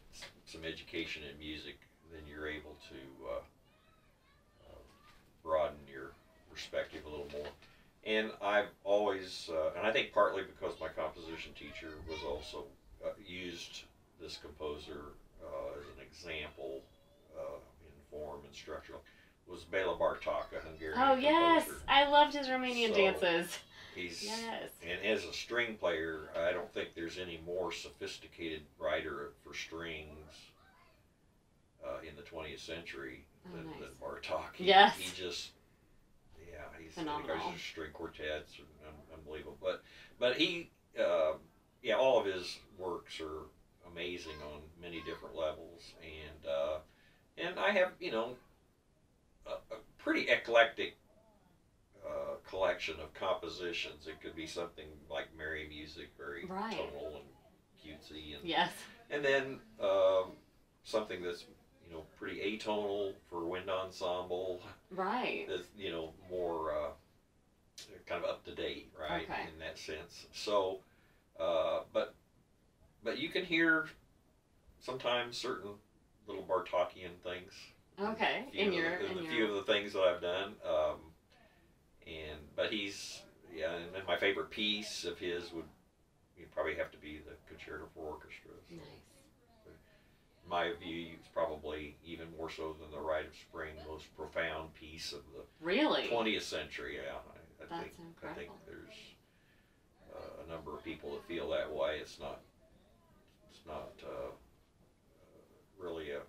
some 0.45 0.61
education 0.63 1.23
in 1.23 1.39
music, 1.39 1.77
then 2.11 2.21
you're 2.29 2.47
able 2.47 2.75
to 2.89 3.27
uh, 3.27 3.39
uh, 4.69 4.79
broaden 5.43 5.77
your 5.91 6.11
perspective 6.63 7.01
a 7.05 7.09
little 7.09 7.27
more. 7.33 7.47
And 8.05 8.31
I've 8.41 8.67
always, 8.83 9.49
uh, 9.51 9.71
and 9.77 9.85
I 9.85 9.91
think 9.91 10.13
partly 10.13 10.43
because 10.43 10.73
my 10.79 10.87
composition 10.89 11.53
teacher 11.53 11.93
was 12.09 12.19
also 12.23 12.65
uh, 13.05 13.09
used 13.25 13.83
this 14.21 14.37
composer 14.37 15.13
uh, 15.43 15.79
as 15.79 15.85
an 15.97 16.05
example 16.05 16.81
uh, 17.37 17.55
in 17.81 17.91
form 18.11 18.39
and 18.45 18.53
structure, 18.55 18.93
was 19.47 19.63
Bela 19.63 19.95
Bartok, 19.97 20.51
a 20.57 20.65
Hungarian 20.65 20.99
Oh 21.01 21.15
yes, 21.15 21.63
composer. 21.65 21.83
I 21.87 22.09
loved 22.09 22.33
his 22.35 22.47
Romanian 22.47 22.89
So- 22.89 22.95
dances. 22.95 23.57
He's 23.95 24.23
Yes. 24.23 24.69
and 24.87 25.03
as 25.03 25.25
a 25.25 25.33
string 25.33 25.75
player, 25.75 26.29
I 26.37 26.53
don't 26.53 26.71
think 26.73 26.89
there's 26.95 27.17
any 27.17 27.41
more 27.45 27.71
sophisticated 27.71 28.61
writer 28.77 29.31
for 29.43 29.53
strings 29.53 30.29
uh, 31.83 31.97
in 32.07 32.15
the 32.15 32.21
20th 32.21 32.59
century 32.59 33.25
Oh, 33.47 33.57
than, 33.57 33.65
nice. 33.65 33.79
than 33.79 33.89
Bartok. 34.01 34.53
He, 34.55 34.65
Yes. 34.65 34.95
He 34.95 35.11
just, 35.21 35.49
he's 36.89 37.03
Phenomenal. 37.03 37.37
He 37.37 37.51
goes 37.51 37.61
string 37.61 37.91
quartets, 37.91 38.57
unbelievable. 39.13 39.57
But 39.61 39.81
but 40.19 40.37
he 40.37 40.69
uh, 40.99 41.33
yeah, 41.81 41.95
all 41.95 42.19
of 42.19 42.25
his 42.25 42.57
works 42.77 43.19
are 43.19 43.43
amazing 43.87 44.35
on 44.41 44.61
many 44.81 45.01
different 45.01 45.35
levels, 45.35 45.93
and 46.01 46.45
uh, 46.49 46.77
and 47.37 47.59
I 47.59 47.71
have 47.71 47.91
you 47.99 48.11
know 48.11 48.35
a, 49.45 49.51
a 49.51 49.77
pretty 49.97 50.27
eclectic 50.29 50.95
uh, 52.05 52.35
collection 52.47 52.99
of 52.99 53.13
compositions. 53.13 54.07
It 54.07 54.19
could 54.21 54.35
be 54.35 54.45
something 54.45 54.87
like 55.09 55.27
merry 55.35 55.65
music, 55.67 56.09
very 56.17 56.45
Right. 56.45 56.75
tonal 56.75 57.21
and 57.21 57.25
cutesy, 57.83 58.35
and 58.35 58.43
Yes. 58.47 58.71
and 59.09 59.23
then 59.23 59.59
um, 59.79 60.37
something 60.83 61.21
that's 61.21 61.45
you 61.89 61.95
know 61.95 62.03
pretty 62.17 62.39
atonal 62.39 63.13
for 63.29 63.45
wind 63.45 63.69
ensemble. 63.69 64.61
Right. 64.91 65.45
That's 65.49 65.67
you 65.77 65.91
know 65.91 66.13
more 66.29 66.71
uh, 66.71 66.89
kind 68.05 68.23
of 68.23 68.29
up 68.29 68.45
to 68.45 68.53
date, 68.53 68.91
right? 68.97 69.23
Okay. 69.29 69.41
In 69.53 69.59
that 69.59 69.77
sense. 69.77 70.27
So, 70.33 70.79
uh, 71.39 71.81
but 71.91 72.13
but 73.03 73.17
you 73.17 73.29
can 73.29 73.43
hear 73.43 73.87
sometimes 74.79 75.37
certain 75.37 75.71
little 76.27 76.43
Bartokian 76.43 77.17
things. 77.23 77.53
Okay. 77.99 78.45
In 78.53 78.71
your 78.71 78.99
the, 78.99 79.05
in 79.11 79.17
a 79.17 79.21
your 79.21 79.31
few 79.31 79.45
of 79.45 79.55
the 79.55 79.71
things 79.71 79.93
that 79.93 80.01
I've 80.01 80.21
done. 80.21 80.53
Um, 80.63 80.97
and 82.05 82.39
but 82.55 82.71
he's 82.71 83.21
yeah, 83.53 83.73
and 83.95 84.07
my 84.07 84.17
favorite 84.17 84.49
piece 84.51 85.05
of 85.05 85.17
his 85.17 85.51
would 85.53 85.65
you'd 86.37 86.51
probably 86.51 86.75
have 86.75 86.91
to 86.91 86.97
be 86.97 87.19
the 87.19 87.33
Concerto 87.47 87.85
for 87.93 88.05
Orchestra. 88.05 88.48
So 90.49 90.55
nice. 90.55 90.65
in 90.65 90.71
my 90.71 90.79
view, 90.85 91.07
it's 91.19 91.27
probably 91.29 91.95
even 92.05 92.27
more 92.37 92.49
so 92.49 92.75
than 92.79 92.91
the 92.91 92.99
Rite 92.99 93.27
of 93.27 93.35
Spring, 93.35 93.73
most 93.87 94.15
profound 94.15 94.73
piece 94.73 95.11
of 95.13 95.21
the 95.35 95.43
Really? 95.61 96.07
20th 96.11 96.41
century. 96.41 96.95
Yeah, 96.97 97.13
I, 97.13 97.63
I 97.63 97.67
That's 97.81 97.81
think 97.95 98.07
I 98.23 98.33
think 98.33 98.49
there's 98.65 98.97
uh, 100.13 100.43
a 100.45 100.49
number 100.51 100.73
of 100.73 100.83
people 100.83 101.11
that 101.13 101.23
feel 101.27 101.49
that 101.49 101.71
way. 101.71 101.97
It's 102.01 102.19
not 102.19 102.39
it's 103.51 103.65
not 103.67 103.91
uh, 104.03 104.29
uh, 104.29 105.41
really 105.77 106.11
a 106.11 106.21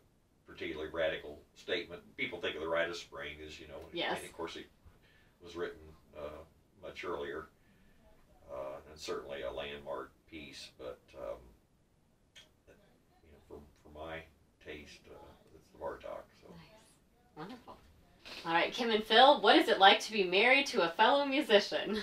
particularly 0.46 0.90
radical 0.92 1.38
statement. 1.54 2.02
People 2.16 2.40
think 2.40 2.56
of 2.56 2.62
the 2.62 2.68
Rite 2.68 2.90
of 2.90 2.96
Spring 2.96 3.36
as 3.46 3.58
you 3.60 3.68
know, 3.68 3.80
Yes. 3.92 4.18
and 4.18 4.26
of 4.28 4.32
course 4.32 4.56
it 4.56 4.66
was 5.42 5.56
written 5.56 5.80
uh, 6.18 6.42
much 6.82 7.04
earlier, 7.04 7.46
uh, 8.52 8.76
and 8.90 8.98
certainly 8.98 9.42
a 9.42 9.50
landmark 9.50 10.12
piece. 10.30 10.70
But 10.78 10.98
um, 11.16 11.38
you 12.66 13.30
know, 13.32 13.38
for 13.48 13.56
for 13.82 13.89
my 14.00 14.18
taste, 14.64 15.00
uh, 15.10 15.14
it's 15.54 15.66
the 15.72 15.78
Bartok. 15.78 16.24
So. 16.42 16.48
Nice. 16.48 16.66
Wonderful. 17.36 17.76
All 18.46 18.52
right, 18.52 18.72
Kim 18.72 18.90
and 18.90 19.02
Phil, 19.04 19.40
what 19.40 19.56
is 19.56 19.68
it 19.68 19.78
like 19.78 20.00
to 20.00 20.12
be 20.12 20.24
married 20.24 20.66
to 20.66 20.82
a 20.82 20.90
fellow 20.90 21.24
musician? 21.26 21.98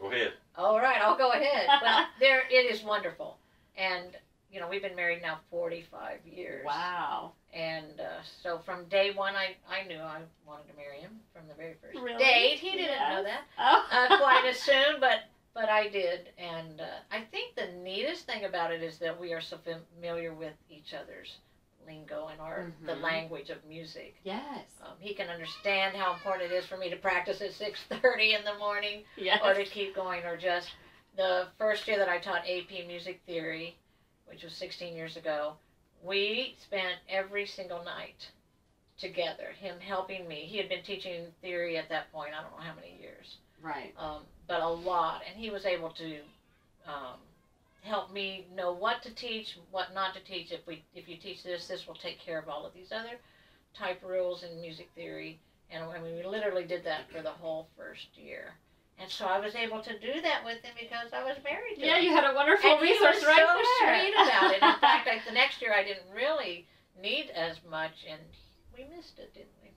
Go 0.00 0.10
ahead. 0.10 0.32
All 0.56 0.78
right, 0.78 1.00
I'll 1.02 1.16
go 1.16 1.30
ahead. 1.32 1.66
Well, 1.82 2.06
there 2.20 2.42
it 2.50 2.72
is 2.72 2.82
wonderful, 2.82 3.36
and 3.76 4.16
you 4.50 4.60
know 4.60 4.68
we've 4.68 4.82
been 4.82 4.96
married 4.96 5.20
now 5.22 5.38
forty 5.50 5.84
five 5.90 6.18
years. 6.24 6.64
Wow. 6.64 7.32
And 7.52 8.00
uh, 8.00 8.22
so 8.42 8.58
from 8.58 8.84
day 8.86 9.12
one, 9.14 9.34
I 9.34 9.56
I 9.70 9.86
knew 9.86 9.98
I 9.98 10.20
wanted 10.46 10.68
to 10.70 10.76
marry 10.76 10.98
him 10.98 11.12
from 11.34 11.46
the 11.48 11.54
very 11.54 11.74
first 11.80 11.98
Really? 11.98 12.18
date. 12.18 12.58
He 12.58 12.70
didn't 12.72 12.98
know 13.08 13.22
that 13.22 13.42
Oh. 13.58 13.86
uh, 13.90 14.18
quite 14.18 14.44
as 14.48 14.58
soon, 14.60 15.00
but 15.00 15.20
but 15.56 15.70
I 15.70 15.88
did, 15.88 16.28
and 16.36 16.82
uh, 16.82 16.84
I 17.10 17.22
think 17.32 17.56
the 17.56 17.68
neatest 17.82 18.26
thing 18.26 18.44
about 18.44 18.70
it 18.70 18.82
is 18.82 18.98
that 18.98 19.18
we 19.18 19.32
are 19.32 19.40
so 19.40 19.56
familiar 19.56 20.34
with 20.34 20.52
each 20.68 20.92
other's 20.92 21.38
lingo 21.86 22.28
and 22.28 22.40
our 22.42 22.70
the 22.84 22.92
Mhm. 22.92 23.00
language 23.02 23.48
of 23.48 23.64
music. 23.64 24.16
yes. 24.22 24.66
Um, 24.82 24.96
he 25.00 25.14
can 25.14 25.30
understand 25.30 25.96
how 25.96 26.12
important 26.12 26.52
it 26.52 26.54
is 26.54 26.66
for 26.66 26.76
me 26.76 26.90
to 26.90 26.96
practice 26.96 27.40
at 27.40 27.52
six 27.52 27.82
thirty 27.84 28.34
in 28.34 28.44
the 28.44 28.52
morning 28.58 29.02
Yes. 29.16 29.40
or 29.42 29.54
to 29.54 29.64
keep 29.64 29.94
going, 29.94 30.24
or 30.26 30.36
just 30.36 30.68
the 31.14 31.48
first 31.56 31.88
year 31.88 31.96
that 31.96 32.08
I 32.08 32.18
taught 32.18 32.46
AP 32.46 32.82
music 32.86 33.18
theory, 33.24 33.78
which 34.26 34.42
was 34.42 34.52
16 34.52 34.94
years 34.94 35.16
ago, 35.16 35.56
we 36.02 36.54
spent 36.58 36.98
every 37.08 37.46
single 37.46 37.82
night 37.82 38.28
together, 38.98 39.52
him 39.52 39.80
helping 39.80 40.28
me. 40.28 40.44
He 40.44 40.58
had 40.58 40.68
been 40.68 40.82
teaching 40.82 41.32
theory 41.40 41.78
at 41.78 41.88
that 41.88 42.12
point, 42.12 42.34
I 42.34 42.42
don't 42.42 42.50
know 42.50 42.62
how 42.62 42.74
many 42.74 42.94
years, 43.00 43.38
Right. 43.60 43.94
um, 43.96 44.26
but 44.48 44.60
a 44.60 44.68
lot, 44.68 45.22
and 45.28 45.36
he 45.38 45.50
was 45.50 45.64
able 45.66 45.90
to 45.90 46.16
um, 46.86 47.18
help 47.82 48.12
me 48.12 48.46
know 48.54 48.72
what 48.72 49.02
to 49.02 49.14
teach, 49.14 49.56
what 49.70 49.92
not 49.94 50.14
to 50.14 50.20
teach. 50.24 50.52
If 50.52 50.66
we, 50.66 50.82
if 50.94 51.08
you 51.08 51.16
teach 51.16 51.42
this, 51.42 51.66
this 51.66 51.86
will 51.86 51.94
take 51.94 52.18
care 52.18 52.38
of 52.38 52.48
all 52.48 52.64
of 52.66 52.72
these 52.74 52.92
other 52.92 53.16
type 53.76 54.00
rules 54.04 54.42
in 54.44 54.60
music 54.60 54.88
theory. 54.94 55.38
And 55.70 55.82
I 55.84 55.98
mean, 56.00 56.16
we 56.16 56.22
literally 56.24 56.64
did 56.64 56.84
that 56.84 57.10
for 57.10 57.22
the 57.22 57.30
whole 57.30 57.66
first 57.76 58.06
year. 58.16 58.54
And 58.98 59.10
so 59.10 59.26
I 59.26 59.38
was 59.38 59.54
able 59.54 59.82
to 59.82 59.98
do 59.98 60.22
that 60.22 60.42
with 60.44 60.62
him 60.62 60.72
because 60.80 61.12
I 61.12 61.22
was 61.22 61.36
married 61.44 61.76
to 61.76 61.84
Yeah, 61.84 61.98
him. 61.98 62.04
you 62.04 62.10
had 62.12 62.24
a 62.24 62.34
wonderful 62.34 62.70
and 62.72 62.80
resource 62.80 63.18
he 63.20 63.26
was 63.26 63.26
right 63.26 63.46
so 63.46 63.84
there. 63.84 64.00
sweet 64.00 64.14
about 64.14 64.50
it. 64.52 64.62
In 64.62 64.74
fact, 64.80 65.06
like 65.06 65.24
the 65.26 65.32
next 65.32 65.60
year 65.60 65.74
I 65.74 65.82
didn't 65.84 66.08
really 66.14 66.64
need 67.02 67.28
as 67.34 67.56
much, 67.68 68.06
and 68.08 68.18
we 68.74 68.84
missed 68.96 69.18
it, 69.18 69.34
didn't 69.34 69.52
we? 69.62 69.70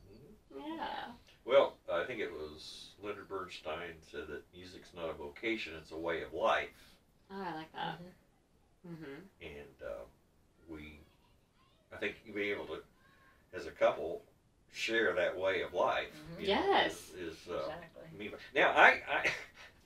yeah. 0.56 1.12
Well, 1.50 1.74
I 1.92 2.04
think 2.04 2.20
it 2.20 2.32
was 2.32 2.90
Leonard 3.02 3.28
Bernstein 3.28 3.96
said 4.12 4.28
that 4.28 4.44
music's 4.54 4.94
not 4.96 5.10
a 5.10 5.14
vocation; 5.14 5.74
it's 5.82 5.92
a 5.92 5.98
way 5.98 6.22
of 6.22 6.32
life. 6.32 6.70
Oh, 7.32 7.42
I 7.42 7.56
like 7.56 7.72
that. 7.74 8.00
Mhm. 8.88 8.92
Mm-hmm. 8.92 9.16
And 9.42 9.76
uh, 9.84 10.04
we, 10.70 11.00
I 11.92 11.98
think, 11.98 12.18
you'd 12.24 12.36
be 12.36 12.52
able 12.52 12.66
to, 12.68 12.84
as 13.52 13.66
a 13.66 13.72
couple, 13.72 14.22
share 14.72 15.12
that 15.16 15.36
way 15.36 15.62
of 15.62 15.74
life. 15.74 16.12
Mhm. 16.14 16.42
you 16.42 16.48
know, 16.50 16.54
Yes. 16.54 17.10
Is, 17.18 17.40
is 17.40 17.48
uh, 17.50 17.56
Exactly. 17.56 18.20
me. 18.20 18.32
Now, 18.54 18.70
I, 18.70 19.02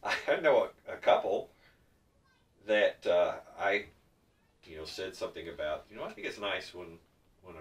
I, 0.03 0.15
I 0.27 0.39
know 0.41 0.67
a, 0.89 0.93
a 0.93 0.97
couple 0.97 1.49
that 2.67 3.07
uh, 3.07 3.35
I, 3.57 3.85
you 4.65 4.75
know, 4.79 4.85
said 4.85 5.15
something 5.15 5.47
about. 5.47 5.85
You 5.89 5.95
know, 5.95 6.03
I 6.03 6.11
think 6.11 6.27
it's 6.27 6.39
nice 6.39 6.73
when 6.73 6.97
when 7.41 7.55
a, 7.55 7.59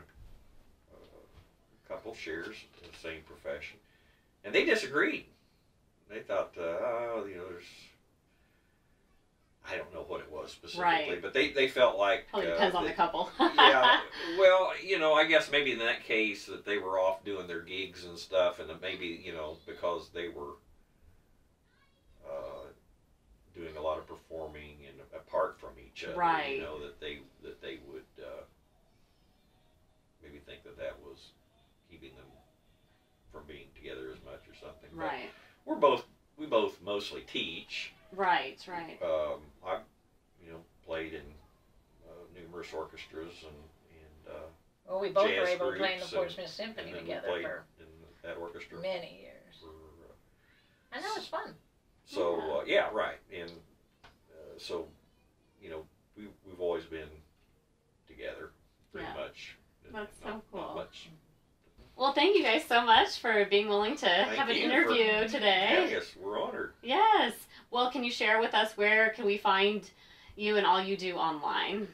a 0.94 1.88
couple 1.88 2.14
shares 2.14 2.56
the 2.82 2.98
same 2.98 3.22
profession, 3.22 3.78
and 4.44 4.55
they 4.55 4.64
disagreed. 4.64 5.26
They 6.09 6.20
thought, 6.20 6.52
uh, 6.59 6.62
oh, 6.62 7.24
you 7.28 7.37
know, 7.37 7.48
there's. 7.48 7.64
I 9.64 9.76
don't 9.76 9.94
know 9.94 10.02
what 10.02 10.20
it 10.20 10.28
was 10.31 10.50
specifically, 10.50 10.83
Right. 10.85 11.22
but 11.22 11.33
they, 11.33 11.52
they 11.52 11.68
felt 11.68 11.96
like 11.96 12.26
Probably 12.31 12.48
uh, 12.48 12.55
depends 12.55 12.74
on 12.74 12.85
the 12.85 12.92
couple. 12.92 13.31
yeah. 13.40 14.00
Well, 14.37 14.72
you 14.83 14.98
know, 14.98 15.14
I 15.14 15.24
guess 15.24 15.48
maybe 15.50 15.70
in 15.70 15.78
that 15.78 16.02
case 16.02 16.46
that 16.46 16.64
they 16.64 16.78
were 16.78 16.98
off 16.98 17.24
doing 17.24 17.46
their 17.46 17.61
gigs 17.61 18.05
and 18.05 18.18
stuff, 18.18 18.59
and 18.59 18.68
maybe 18.81 19.07
you 19.07 19.33
know 19.33 19.57
because 19.64 20.09
they 20.12 20.26
were 20.26 20.55
uh, 22.26 22.66
doing 23.55 23.76
a 23.76 23.81
lot 23.81 23.98
of 23.98 24.07
performing 24.07 24.78
and 24.88 24.96
apart 25.14 25.59
from 25.61 25.70
each 25.78 26.05
other, 26.05 26.16
Right. 26.16 26.57
you 26.57 26.62
know 26.62 26.81
that 26.81 26.98
they 27.00 27.20
that 27.42 27.62
they 27.62 27.78
would 27.87 28.02
uh, 28.18 28.42
maybe 30.22 30.38
think 30.44 30.64
that 30.64 30.76
that 30.76 30.98
was 31.00 31.18
keeping 31.88 32.16
them 32.16 32.26
from 33.31 33.44
being 33.46 33.66
together 33.76 34.11
as 34.12 34.18
something. 34.62 34.90
But 34.96 35.05
right. 35.05 35.31
we're 35.64 35.77
both 35.77 36.05
we 36.38 36.46
both 36.46 36.81
mostly 36.83 37.22
teach. 37.22 37.92
Right. 38.14 38.59
Right. 38.66 38.98
Um, 39.03 39.40
I've 39.66 39.81
you 40.44 40.53
know 40.53 40.59
played 40.87 41.12
in 41.14 41.22
uh, 42.07 42.40
numerous 42.40 42.72
orchestras 42.72 43.33
and 43.42 43.57
and. 44.27 44.37
Uh, 44.37 44.40
Well, 44.88 45.01
we 45.01 45.09
both 45.11 45.29
Jazz 45.29 45.38
were 45.38 45.48
able 45.55 45.72
to 45.72 45.79
play 45.79 45.94
in 45.94 46.01
the 46.01 46.07
groups 46.07 46.12
Portsmouth 46.14 46.38
and 46.46 46.51
Symphony 46.51 46.92
then 46.92 47.03
we 47.03 47.09
together 47.09 47.29
played 47.29 47.44
for 47.44 47.64
in 47.81 47.87
that 48.22 48.37
orchestra. 48.37 48.79
many 48.81 49.20
years, 49.22 49.55
For, 49.61 49.68
uh, 49.68 50.94
and 50.94 51.05
that 51.05 51.16
was 51.16 51.27
fun. 51.29 51.55
so 52.05 52.37
Yeah. 52.38 52.53
uh, 52.55 52.62
yeah, 52.66 52.88
right, 52.92 53.18
and 53.33 53.51
uh, 54.05 54.59
so 54.59 54.87
you 55.62 55.70
know 55.70 55.83
we 56.16 56.25
we've 56.46 56.61
always 56.61 56.85
been 56.85 57.09
together 58.09 58.51
pretty 58.92 59.07
Yeah. 59.07 59.14
much. 59.25 59.57
That's 59.92 60.18
so 60.18 60.25
Not- 60.29 60.35
not 60.35 60.42
cool. 60.53 60.75
much. 60.75 61.09
Well, 62.14 62.22
thank 62.27 62.37
you 62.37 62.42
guys 62.42 62.62
so 62.68 62.85
much 62.85 63.20
for 63.20 63.46
being 63.46 63.70
willing 63.70 63.96
to 63.96 64.07
have 64.07 64.51
an 64.51 64.57
interview 64.57 65.27
today. 65.29 65.88
Yes, 65.92 66.12
we're 66.22 66.38
honored. 66.38 66.75
Yes. 66.83 67.33
Well, 67.70 67.90
can 67.90 68.05
you 68.05 68.11
share 68.11 68.38
with 68.38 68.53
us 68.53 68.77
where 68.77 69.09
can 69.16 69.25
we 69.25 69.38
find 69.38 69.88
you 70.37 70.59
and 70.59 70.66
all 70.66 70.83
you 70.83 70.94
do 70.98 71.14
online? 71.16 71.88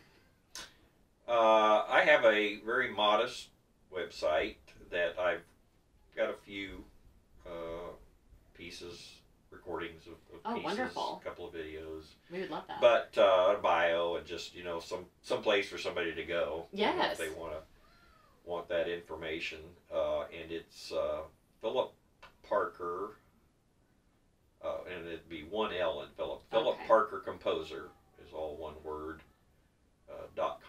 Uh, 1.28 1.84
I 1.88 2.02
have 2.04 2.24
a 2.24 2.56
very 2.66 2.90
modest 2.92 3.46
website 3.94 4.56
that 4.90 5.14
I've 5.20 5.42
got 6.16 6.30
a 6.30 6.36
few 6.44 6.82
uh, 7.46 7.90
pieces, 8.54 9.18
recordings 9.52 10.02
of, 10.08 10.14
of 10.34 10.40
Oh, 10.44 10.54
pieces, 10.54 10.64
wonderful. 10.64 11.20
a 11.22 11.28
couple 11.28 11.46
of 11.46 11.54
videos. 11.54 12.06
We 12.32 12.40
would 12.40 12.50
love 12.50 12.64
that. 12.66 12.80
but 12.80 13.14
uh, 13.16 13.54
a 13.56 13.60
bio 13.62 14.16
and 14.16 14.26
just 14.26 14.52
you 14.52 14.64
know 14.64 14.80
some 14.80 15.04
some 15.22 15.42
place 15.42 15.68
for 15.68 15.78
somebody 15.78 16.12
to 16.12 16.24
go 16.24 16.64
you 16.72 16.86
know, 16.86 16.92
Yes. 16.96 17.20
if 17.20 17.32
they 17.32 17.40
want 17.40 17.52
to 17.52 17.58
want 18.48 18.68
that 18.68 18.88
information, 18.88 19.58
uh, 19.94 20.22
and 20.22 20.50
it's 20.50 20.90
uh, 20.90 21.20
Philip 21.60 21.92
Parker, 22.48 23.16
uh, 24.64 24.78
and 24.90 25.06
it'd 25.06 25.28
be 25.28 25.44
one 25.48 25.72
L 25.72 26.00
in 26.00 26.08
Philip. 26.16 26.42
Philip 26.50 26.76
okay. 26.76 26.86
Parker 26.88 27.20
Composer 27.20 27.90
is 28.26 28.32
all 28.32 28.56
one 28.56 28.74
word. 28.82 29.20
Uh, 30.10 30.22
dot 30.34 30.62